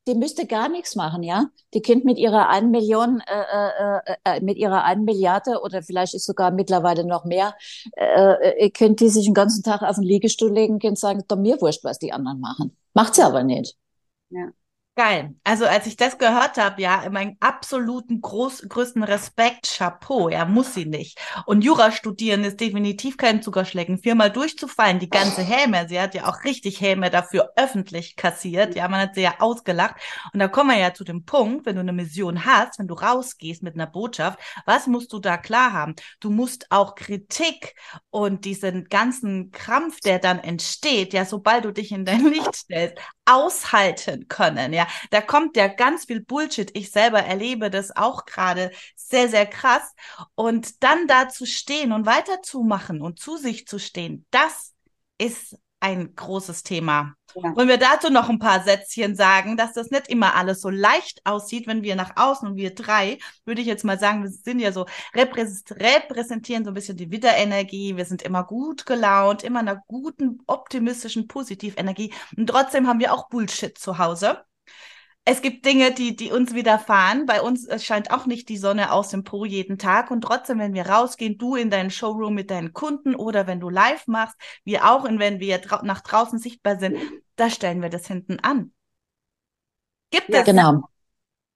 [0.08, 1.48] Die müsste gar nichts machen, ja.
[1.74, 6.14] Die Kind mit ihrer einen Million, äh, äh, äh, mit ihrer einen Milliarde oder vielleicht
[6.14, 7.56] ist sogar mittlerweile noch mehr,
[7.98, 11.38] äh, äh, könnte die sich den ganzen Tag auf den Liegestuhl legen und sagen, doch
[11.38, 12.78] mir wurscht, was die anderen machen.
[12.94, 13.76] Macht sie aber nicht.
[14.30, 14.50] Ja.
[15.00, 15.34] Geil.
[15.46, 20.74] Also als ich das gehört habe, ja, meinen absoluten groß, größten Respekt, Chapeau, ja, muss
[20.74, 21.18] sie nicht.
[21.46, 24.00] Und Jura studieren ist definitiv kein Zuckerschlecken.
[24.00, 28.90] Viermal durchzufallen, die ganze Häme, sie hat ja auch richtig Häme dafür öffentlich kassiert, ja,
[28.90, 29.96] man hat sie ja ausgelacht.
[30.34, 32.96] Und da kommen wir ja zu dem Punkt, wenn du eine Mission hast, wenn du
[32.96, 35.96] rausgehst mit einer Botschaft, was musst du da klar haben?
[36.20, 37.74] Du musst auch Kritik
[38.10, 42.98] und diesen ganzen Krampf, der dann entsteht, ja, sobald du dich in dein Licht stellst,
[43.30, 44.88] aushalten können, ja.
[45.12, 46.76] Da kommt ja ganz viel Bullshit.
[46.76, 49.94] Ich selber erlebe das auch gerade sehr, sehr krass.
[50.36, 54.74] Und dann da zu stehen und weiterzumachen und zu sich zu stehen, das
[55.18, 57.14] ist ein großes Thema.
[57.36, 57.56] Ja.
[57.56, 61.22] Wollen wir dazu noch ein paar Sätzchen sagen, dass das nicht immer alles so leicht
[61.26, 64.60] aussieht, wenn wir nach außen und wir drei, würde ich jetzt mal sagen, wir sind
[64.60, 69.82] ja so, repräsentieren so ein bisschen die Widderenergie, wir sind immer gut gelaunt, immer einer
[69.88, 74.44] guten, optimistischen Positivenergie und trotzdem haben wir auch Bullshit zu Hause
[75.32, 77.28] es gibt Dinge, die, die uns widerfahren.
[77.28, 80.10] Bei uns scheint auch nicht die Sonne aus dem Po jeden Tag.
[80.10, 83.70] Und trotzdem, wenn wir rausgehen, du in deinen Showroom mit deinen Kunden oder wenn du
[83.70, 86.98] live machst, wir auch, und wenn wir dra nach draußen sichtbar sind,
[87.36, 88.72] da stellen wir das hinten an.
[90.10, 90.82] Gibt ja, es genau.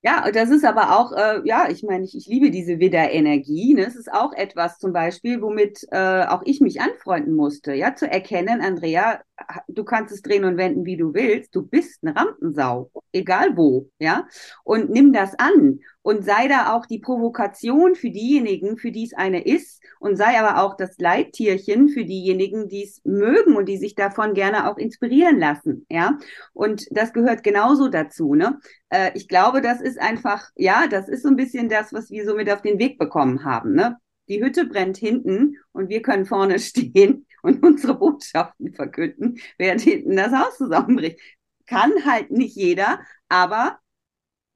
[0.04, 3.74] Ja, das ist aber auch, äh, ja, ich meine, ich, ich liebe diese Widder-Energie.
[3.74, 3.86] Ne?
[3.86, 8.12] Es ist auch etwas zum Beispiel, womit äh, auch ich mich anfreunden musste, ja, zu
[8.12, 9.22] erkennen, Andrea,
[9.68, 11.56] du kannst es drehen und wenden, wie du willst.
[11.56, 14.28] Du bist eine Rampensau, egal wo, ja.
[14.64, 19.14] Und nimm das an und sei da auch die Provokation für diejenigen, für die es
[19.14, 23.78] eine ist und sei aber auch das Leittierchen für diejenigen, die es mögen und die
[23.78, 26.18] sich davon gerne auch inspirieren lassen, ja.
[26.54, 28.60] Und das gehört genauso dazu, ne.
[28.90, 32.26] Äh, ich glaube, das ist einfach, ja, das ist so ein bisschen das, was wir
[32.26, 33.98] so mit auf den Weg bekommen haben, ne.
[34.30, 40.16] Die Hütte brennt hinten und wir können vorne stehen und unsere Botschaften verkünden, während hinten
[40.16, 41.20] das Haus zusammenbricht.
[41.68, 43.80] Kann halt nicht jeder, aber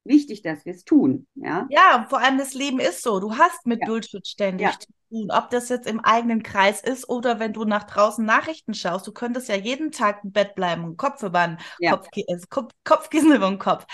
[0.04, 1.26] wichtig, dass wir es tun.
[1.34, 1.66] Ja?
[1.70, 3.20] ja, vor allem das Leben ist so.
[3.20, 3.86] Du hast mit ja.
[3.86, 4.72] Bullshit ständig ja.
[4.78, 5.30] zu tun.
[5.30, 9.06] Ob das jetzt im eigenen Kreis ist oder wenn du nach draußen Nachrichten schaust.
[9.06, 11.92] Du könntest ja jeden Tag im Bett bleiben und Kopf über den ja.
[11.92, 12.08] Kopf,
[12.50, 13.86] Kopf, Kopfkissen über den Kopf.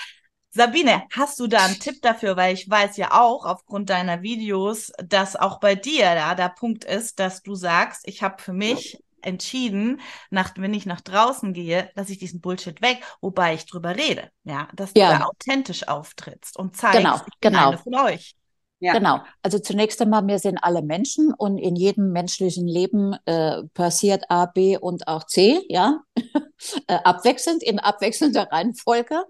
[0.54, 2.36] Sabine, hast du da einen Tipp dafür?
[2.36, 6.84] Weil ich weiß ja auch aufgrund deiner Videos, dass auch bei dir da der Punkt
[6.84, 10.00] ist, dass du sagst, ich habe für mich entschieden,
[10.30, 14.30] nach, wenn ich nach draußen gehe, lasse ich diesen Bullshit weg, wobei ich drüber rede.
[14.44, 15.14] Ja, dass ja.
[15.14, 17.68] du da authentisch auftrittst und zeigst, genau, ich bin genau.
[17.70, 18.36] eine von euch.
[18.78, 18.92] Ja.
[18.92, 19.20] Genau.
[19.42, 24.46] Also zunächst einmal, wir sind alle Menschen und in jedem menschlichen Leben äh, passiert A,
[24.46, 26.00] B und auch C, ja,
[26.86, 29.24] äh, abwechselnd, in abwechselnder Reihenfolge.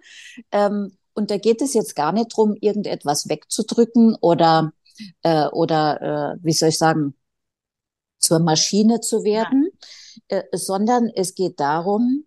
[0.50, 4.72] Ähm, und da geht es jetzt gar nicht drum, irgendetwas wegzudrücken oder,
[5.22, 7.14] äh, oder äh, wie soll ich sagen,
[8.18, 9.70] zur Maschine zu werden,
[10.28, 12.24] äh, sondern es geht darum,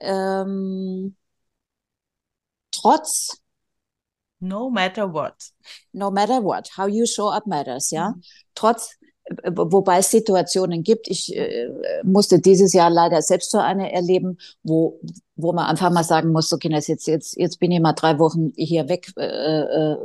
[0.00, 1.16] ähm,
[2.70, 3.40] trotz
[4.42, 5.52] No matter what.
[5.92, 6.70] No matter what.
[6.76, 8.10] How you show up matters, ja.
[8.10, 8.22] Mhm.
[8.54, 8.96] Trotz,
[9.44, 11.08] wobei es Situationen gibt.
[11.08, 11.68] Ich äh,
[12.02, 15.00] musste dieses Jahr leider selbst so eine erleben, wo,
[15.36, 18.52] wo man einfach mal sagen muss, okay, jetzt, jetzt, jetzt bin ich mal drei Wochen
[18.56, 19.96] hier weg, äh, äh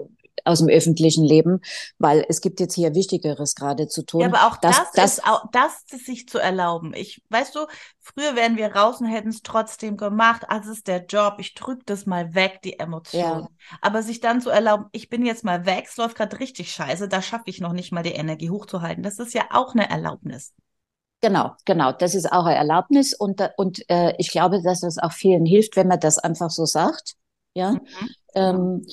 [0.43, 1.61] aus dem öffentlichen Leben,
[1.97, 4.21] weil es gibt jetzt hier Wichtigeres gerade zu tun.
[4.21, 6.93] Ja, aber auch das, das, ist, auch, das sich zu erlauben.
[6.93, 7.67] Ich, weißt du,
[7.99, 10.43] früher wären wir raus und hätten es trotzdem gemacht.
[10.47, 11.35] Also ist der Job.
[11.39, 13.21] Ich drücke das mal weg, die Emotion.
[13.21, 13.47] Ja.
[13.81, 17.07] Aber sich dann zu erlauben, ich bin jetzt mal weg, es läuft gerade richtig scheiße,
[17.07, 19.03] da schaffe ich noch nicht mal die Energie hochzuhalten.
[19.03, 20.53] Das ist ja auch eine Erlaubnis.
[21.21, 21.91] Genau, genau.
[21.91, 25.75] Das ist auch eine Erlaubnis und, und äh, ich glaube, dass das auch vielen hilft,
[25.75, 27.15] wenn man das einfach so sagt.
[27.55, 27.81] Ja, mhm.
[28.35, 28.85] ähm,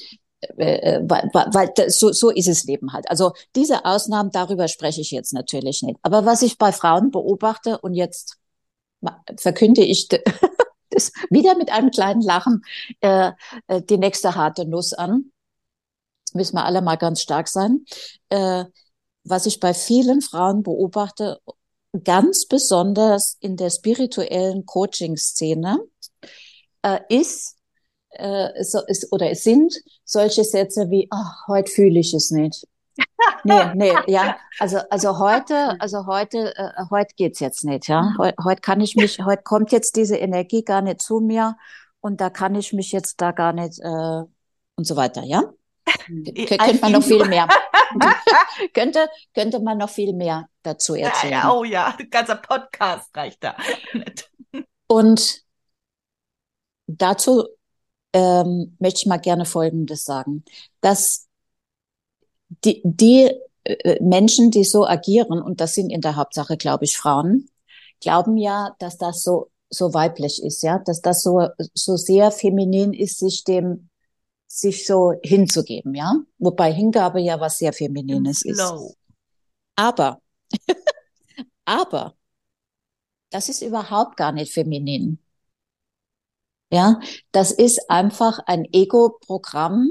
[0.59, 3.09] äh, äh, weil, weil so, so ist es Leben halt.
[3.11, 5.99] Also diese Ausnahmen, darüber spreche ich jetzt natürlich nicht.
[6.03, 8.39] Aber was ich bei Frauen beobachte, und jetzt
[9.39, 10.09] verkünde ich
[10.91, 12.65] das wieder mit einem kleinen Lachen
[13.01, 13.33] äh,
[13.69, 15.33] äh, die nächste harte Nuss an.
[16.35, 17.85] Müssen wir alle mal ganz stark sein.
[18.29, 18.65] Äh,
[19.25, 21.41] was ich bei vielen Frauen beobachte,
[22.05, 25.79] ganz besonders in der spirituellen Coaching-Szene,
[26.83, 27.57] äh, ist,
[28.13, 32.67] äh, so, ist, oder es sind solche Sätze wie, ach, heute fühle ich es nicht.
[33.45, 34.37] nee, nee, ja.
[34.59, 38.15] Also, also heute, also heute, äh, heute geht's jetzt nicht, ja.
[38.19, 41.57] Heute, heute kann ich mich, heute kommt jetzt diese Energie gar nicht zu mir
[42.01, 44.23] und da kann ich mich jetzt da gar nicht, äh,
[44.77, 45.45] und so weiter, ja?
[45.85, 47.49] könnte man noch viel mehr.
[48.75, 51.33] könnte, könnte man noch viel mehr dazu erzählen.
[51.33, 53.57] Ja, ja, oh ja, ein ganzer Podcast reicht da.
[54.87, 55.43] Und
[56.87, 57.47] dazu
[58.13, 60.45] ähm, möchte ich mal gerne Folgendes sagen,
[60.81, 61.29] dass
[62.65, 63.33] die, die
[63.65, 67.49] äh, Menschen, die so agieren, und das sind in der Hauptsache, glaube ich, Frauen,
[68.01, 72.93] glauben ja, dass das so so weiblich ist, ja, dass das so so sehr feminin
[72.93, 73.89] ist, sich dem
[74.47, 78.59] sich so hinzugeben, ja, wobei Hingabe ja was sehr feminines ist.
[79.77, 80.21] Aber
[81.65, 82.15] aber
[83.31, 85.19] das ist überhaupt gar nicht feminin.
[86.73, 87.01] Ja,
[87.33, 89.91] das ist einfach ein Ego-Programm,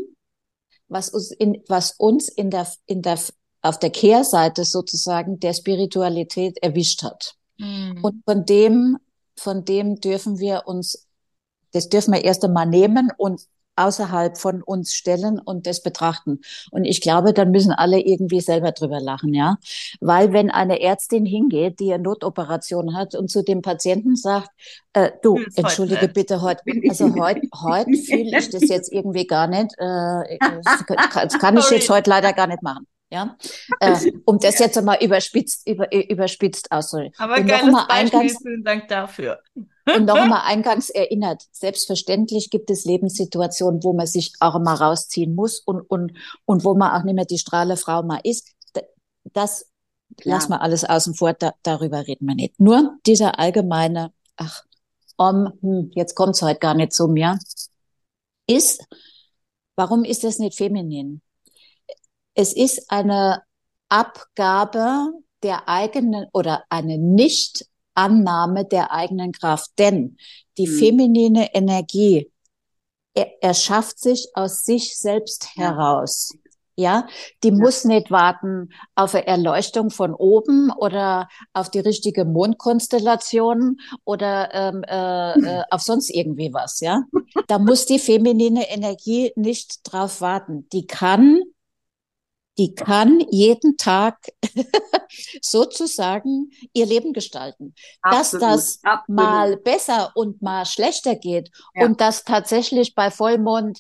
[0.88, 3.20] was uns in, was uns in der, in der,
[3.62, 7.36] auf der Kehrseite sozusagen der Spiritualität erwischt hat.
[7.60, 8.04] Mhm.
[8.04, 8.98] Und von dem,
[9.38, 11.08] von dem dürfen wir uns,
[11.72, 13.46] das dürfen wir erst einmal nehmen und
[13.84, 16.42] außerhalb von uns stellen und das betrachten.
[16.72, 19.58] Und ich glaube, dann müssen alle irgendwie selber drüber lachen, ja.
[20.00, 24.50] Weil wenn eine Ärztin hingeht, die eine Notoperation hat und zu dem Patienten sagt,
[24.94, 29.48] äh, du, entschuldige heute bitte heute, also heute, heute fühle ich das jetzt irgendwie gar
[29.48, 32.88] nicht, äh, das kann ich jetzt heute leider gar nicht machen.
[33.14, 33.36] Ja,
[33.82, 37.14] äh, um das jetzt einmal überspitzt, über, überspitzt auszudrücken.
[37.18, 39.42] Aber und geiles Beispiel, eingangs, vielen Dank dafür.
[39.86, 45.36] Und noch einmal eingangs erinnert, selbstverständlich gibt es Lebenssituationen, wo man sich auch mal rausziehen
[45.36, 46.14] muss und, und,
[46.46, 48.52] und wo man auch nicht mehr die Strahlefrau mal ist.
[49.34, 49.66] Das
[50.24, 50.36] ja.
[50.36, 52.60] lassen wir alles außen vor, da, darüber reden wir nicht.
[52.60, 54.64] Nur dieser allgemeine, ach,
[55.18, 57.38] um, hm, jetzt kommt's heute gar nicht zu mir,
[58.48, 58.84] ist,
[59.76, 61.22] warum ist das nicht feminin?
[62.34, 63.44] Es ist eine
[63.90, 65.12] Abgabe
[65.44, 66.98] der eigenen oder eine
[67.96, 69.72] Nicht-Annahme der eigenen Kraft.
[69.78, 70.18] Denn
[70.58, 70.80] die hm.
[70.80, 72.32] feminine Energie
[73.14, 76.34] er, erschafft sich aus sich selbst heraus.
[76.78, 77.06] Ja,
[77.44, 77.56] die ja.
[77.56, 84.84] muss nicht warten auf eine Erleuchtung von oben oder auf die richtige Mondkonstellation oder ähm,
[84.88, 86.80] äh, äh, auf sonst irgendwie was.
[86.80, 87.04] Ja,
[87.48, 90.70] da muss die feminine Energie nicht drauf warten.
[90.72, 91.42] Die kann
[92.58, 94.18] die kann jeden Tag
[95.42, 97.74] sozusagen ihr Leben gestalten.
[98.02, 99.08] Absolut, dass das absolut.
[99.08, 101.86] mal besser und mal schlechter geht ja.
[101.86, 103.80] und dass tatsächlich bei Vollmond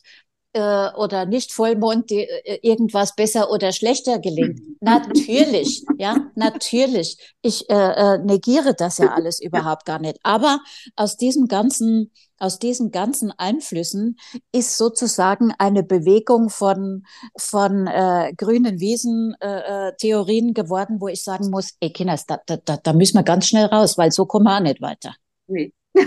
[0.53, 4.59] äh, oder nicht Vollmond die, äh, irgendwas besser oder schlechter gelingt.
[4.81, 7.17] natürlich, ja, natürlich.
[7.41, 10.19] Ich äh, äh, negiere das ja alles überhaupt gar nicht.
[10.23, 10.59] Aber
[10.95, 14.17] aus diesem ganzen aus diesen ganzen Einflüssen
[14.51, 17.03] ist sozusagen eine Bewegung von,
[17.37, 22.39] von äh, grünen Wiesen äh, äh, Theorien geworden, wo ich sagen muss, ey Kinders, da,
[22.47, 25.13] da, da müssen wir ganz schnell raus, weil so kommen wir auch nicht weiter.
[25.45, 25.71] Nee.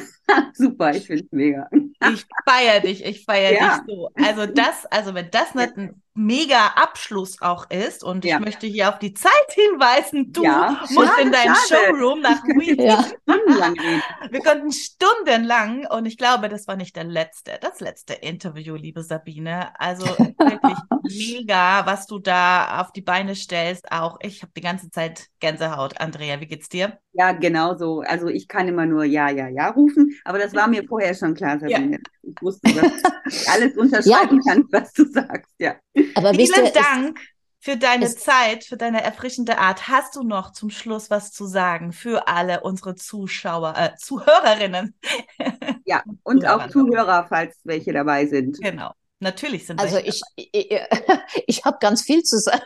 [0.55, 1.69] Super, ich finde es mega.
[2.13, 3.79] Ich feiere dich, ich feiere ja.
[3.79, 4.11] dich so.
[4.15, 8.39] Also das, also wenn das nicht ein mega Abschluss auch ist und ja.
[8.39, 10.81] ich möchte hier auf die Zeit hinweisen, du ja.
[10.91, 12.81] musst schade, in deinem Showroom nach Wien.
[12.81, 13.05] ja.
[14.31, 19.03] Wir konnten stundenlang und ich glaube, das war nicht der letzte, das letzte Interview, liebe
[19.03, 19.79] Sabine.
[19.79, 20.79] Also wirklich
[21.39, 23.91] mega, was du da auf die Beine stellst.
[23.91, 26.01] Auch ich habe die ganze Zeit Gänsehaut.
[26.01, 26.99] Andrea, wie geht's dir?
[27.12, 28.01] Ja, genau so.
[28.01, 31.35] Also ich kann immer nur ja, ja, ja rufen, aber das war mir vorher schon
[31.35, 32.01] klar, Sabine.
[32.23, 32.93] Ich wusste, dass
[33.27, 35.53] ich alles unterschreiben kann, was du sagst.
[35.59, 35.77] Ja.
[36.15, 37.21] Aber Vielen Dank
[37.65, 39.89] für deine Zeit, für deine erfrischende Art.
[39.89, 44.95] Hast du noch zum Schluss was zu sagen für alle unsere Zuschauer, äh, Zuhörerinnen?
[45.87, 48.59] Ja, und auch Zuhörer, falls welche dabei sind.
[48.59, 48.93] Genau.
[49.21, 50.81] Natürlich sind Also ich, ich,
[51.47, 52.63] ich habe ganz viel zu sagen.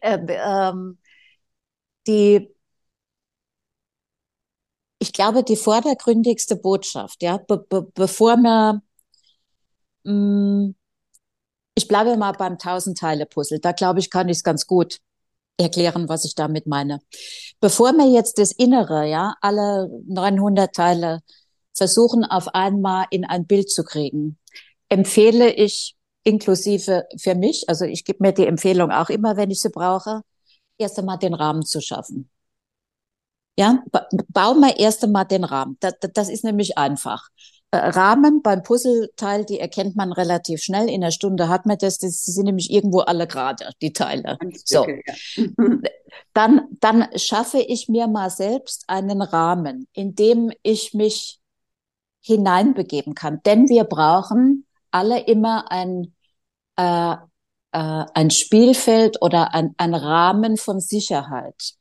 [0.00, 0.98] Ähm, ähm,
[2.06, 2.48] die,
[4.98, 8.82] ich glaube, die vordergründigste Botschaft, ja, be, be, bevor wir
[10.04, 10.74] mh, mm,
[11.74, 13.60] ich bleibe mal beim Tausend-Teile-Puzzle.
[13.60, 14.98] Da glaube ich, kann ich es ganz gut
[15.58, 17.00] erklären, was ich damit meine.
[17.60, 21.20] Bevor wir jetzt das Innere, ja, alle 900 Teile
[21.74, 24.38] versuchen auf einmal in ein Bild zu kriegen,
[24.88, 29.60] empfehle ich inklusive für mich, also ich gebe mir die Empfehlung auch immer, wenn ich
[29.60, 30.22] sie brauche,
[30.78, 32.28] erst einmal den Rahmen zu schaffen.
[33.58, 33.82] Ja,
[34.28, 35.76] bauen wir erst einmal den Rahmen.
[35.80, 37.28] Das, das ist nämlich einfach.
[37.72, 40.88] Rahmen beim Puzzleteil, die erkennt man relativ schnell.
[40.88, 41.98] In einer Stunde hat man das.
[41.98, 44.38] Das sind nämlich irgendwo alle gerade, die Teile.
[44.64, 44.86] So.
[46.34, 51.40] Dann, dann schaffe ich mir mal selbst einen Rahmen, in dem ich mich
[52.20, 53.42] hineinbegeben kann.
[53.44, 56.14] Denn wir brauchen alle immer ein,
[56.76, 57.16] äh, äh,
[57.72, 61.74] ein Spielfeld oder ein, ein Rahmen von Sicherheit.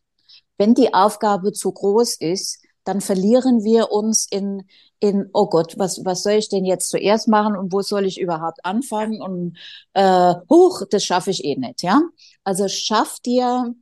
[0.58, 4.68] Wenn die Aufgabe zu groß ist, dann verlieren wir uns in,
[5.00, 8.20] in, oh Gott, was, was soll ich denn jetzt zuerst machen und wo soll ich
[8.20, 9.58] überhaupt anfangen und
[9.94, 12.02] äh, huch, das schaffe ich eh nicht, ja.
[12.44, 13.74] Also schaff dir,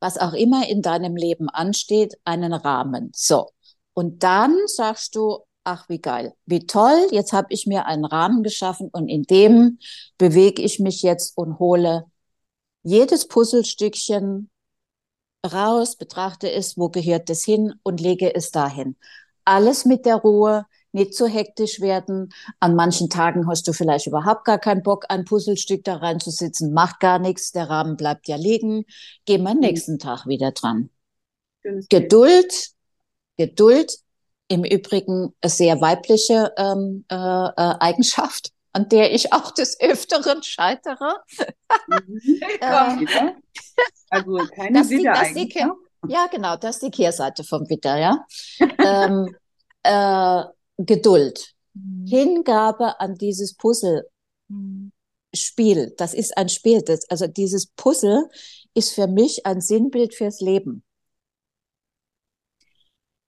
[0.00, 3.12] was auch immer in deinem Leben ansteht, einen Rahmen.
[3.14, 3.50] So.
[3.94, 8.42] Und dann sagst du, ach wie geil, wie toll, jetzt habe ich mir einen Rahmen
[8.42, 9.78] geschaffen und in dem
[10.18, 12.04] bewege ich mich jetzt und hole
[12.82, 14.50] jedes Puzzlestückchen
[15.44, 18.96] raus, betrachte es, wo gehört es hin und lege es dahin.
[19.44, 22.32] Alles mit der Ruhe, nicht zu hektisch werden.
[22.60, 27.00] An manchen Tagen hast du vielleicht überhaupt gar keinen Bock, ein Puzzlestück da reinzusitzen, macht
[27.00, 28.84] gar nichts, der Rahmen bleibt ja liegen.
[29.24, 29.60] Gehen wir mhm.
[29.60, 30.90] nächsten Tag wieder dran.
[31.88, 32.70] Geduld,
[33.36, 33.98] Geduld,
[34.48, 40.42] im Übrigen eine sehr weibliche ähm, äh, äh, Eigenschaft an der ich auch des Öfteren
[40.42, 41.16] scheitere.
[41.88, 42.20] Mhm.
[42.60, 43.32] äh,
[44.10, 45.54] also keine das Widder die, eigentlich.
[45.54, 45.74] Die, ne?
[46.08, 48.26] ja, genau, das ist die Kehrseite vom Widder, ja.
[48.78, 49.34] ähm,
[49.82, 50.44] äh,
[50.78, 52.06] Geduld, mhm.
[52.06, 54.08] Hingabe an dieses Puzzle.
[54.48, 54.92] Mhm.
[55.34, 56.82] Spiel, das ist ein Spiel.
[56.82, 58.28] Das, also dieses Puzzle
[58.74, 60.84] ist für mich ein Sinnbild fürs Leben.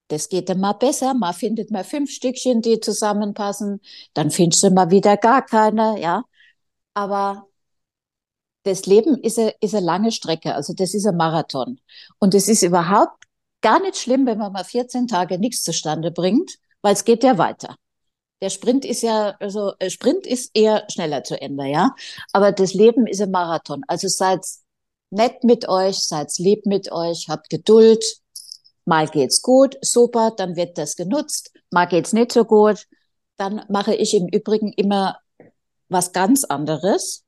[0.08, 3.80] Das geht dann mal besser, mal findet man fünf Stückchen, die zusammenpassen,
[4.12, 6.24] dann findest du mal wieder gar keine, ja.
[6.92, 7.48] Aber
[8.64, 11.80] das Leben ist eine, ist eine lange Strecke, also das ist ein Marathon.
[12.18, 13.24] Und es ist überhaupt
[13.60, 17.38] gar nicht schlimm, wenn man mal 14 Tage nichts zustande bringt, weil es geht ja
[17.38, 17.76] weiter.
[18.42, 21.94] Der Sprint ist ja, also äh, Sprint ist eher schneller zu Ende, ja.
[22.32, 23.82] Aber das Leben ist ein Marathon.
[23.86, 24.44] Also seid
[25.10, 28.04] nett mit euch, seid lieb mit euch, habt Geduld,
[28.84, 31.52] Mal geht's gut, super, dann wird das genutzt.
[31.70, 32.86] Mal geht's nicht so gut.
[33.36, 35.18] Dann mache ich im Übrigen immer
[35.88, 37.23] was ganz anderes.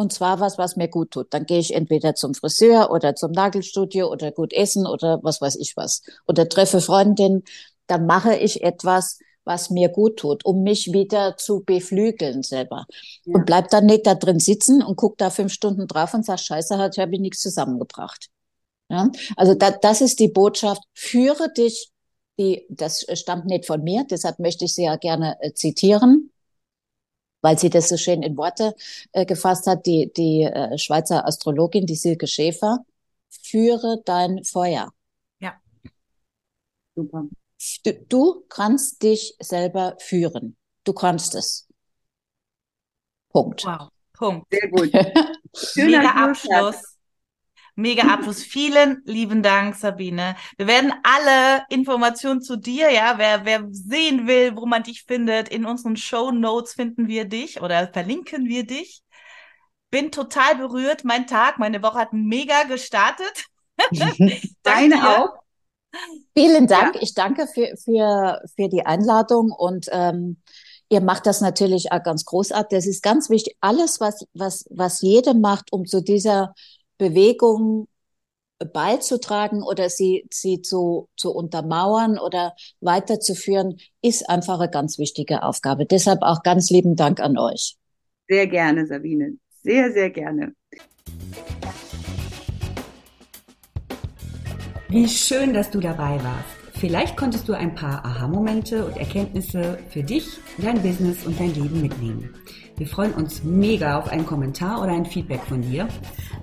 [0.00, 1.34] Und zwar was, was mir gut tut.
[1.34, 5.56] Dann gehe ich entweder zum Friseur oder zum Nagelstudio oder gut essen oder was weiß
[5.56, 6.00] ich was.
[6.26, 7.42] Oder treffe Freundin.
[7.86, 12.86] Dann mache ich etwas, was mir gut tut, um mich wieder zu beflügeln selber.
[13.24, 13.34] Ja.
[13.34, 16.40] Und bleib dann nicht da drin sitzen und guck da fünf Stunden drauf und sag,
[16.40, 18.28] scheiße, hat habe ich nichts zusammengebracht.
[18.88, 19.10] Ja?
[19.36, 21.90] Also da, das ist die Botschaft, führe dich,
[22.38, 26.19] die, das stammt nicht von mir, deshalb möchte ich sie ja gerne äh, zitieren,
[27.42, 28.74] weil sie das so schön in Worte
[29.12, 32.84] äh, gefasst hat, die, die äh, Schweizer Astrologin, die Silke Schäfer,
[33.28, 34.92] führe dein Feuer.
[35.38, 35.54] Ja.
[36.94, 37.24] Super.
[37.84, 40.56] Du, du kannst dich selber führen.
[40.84, 41.68] Du kannst es.
[43.30, 43.64] Punkt.
[43.64, 43.88] Wow.
[44.12, 44.46] Punkt.
[44.50, 44.90] Sehr gut.
[45.54, 46.89] Schöner Abschluss.
[47.74, 48.42] Mega Abschluss.
[48.44, 50.36] Vielen lieben Dank, Sabine.
[50.56, 55.48] Wir werden alle Informationen zu dir, ja, wer, wer sehen will, wo man dich findet,
[55.48, 59.02] in unseren Show Notes finden wir dich oder verlinken wir dich.
[59.90, 61.04] Bin total berührt.
[61.04, 63.46] Mein Tag, meine Woche hat mega gestartet.
[64.62, 65.40] Deine auch.
[66.36, 66.94] Vielen Dank.
[66.94, 67.02] Ja.
[67.02, 70.40] Ich danke für, für, für die Einladung und ähm,
[70.88, 72.78] ihr macht das natürlich auch ganz großartig.
[72.78, 73.56] Das ist ganz wichtig.
[73.60, 76.54] Alles, was, was, was jeder macht, um zu dieser
[77.00, 77.88] Bewegung
[78.58, 85.86] beizutragen oder sie, sie zu, zu untermauern oder weiterzuführen, ist einfach eine ganz wichtige Aufgabe.
[85.86, 87.76] Deshalb auch ganz lieben Dank an euch.
[88.28, 89.38] Sehr gerne, Sabine.
[89.62, 90.52] Sehr, sehr gerne.
[94.88, 96.60] Wie schön, dass du dabei warst.
[96.74, 100.26] Vielleicht konntest du ein paar Aha-Momente und Erkenntnisse für dich,
[100.58, 102.34] dein Business und dein Leben mitnehmen.
[102.80, 105.86] Wir freuen uns mega auf einen Kommentar oder ein Feedback von dir.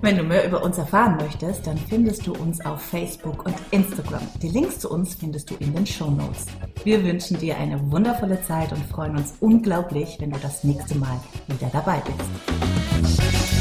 [0.02, 4.22] Wenn du mehr über uns erfahren möchtest, dann findest du uns auf Facebook und Instagram.
[4.40, 6.46] Die Links zu uns findest du in den Show Notes.
[6.84, 11.18] Wir wünschen dir eine wundervolle Zeit und freuen uns unglaublich, wenn du das nächste Mal
[11.48, 13.57] wieder dabei bist.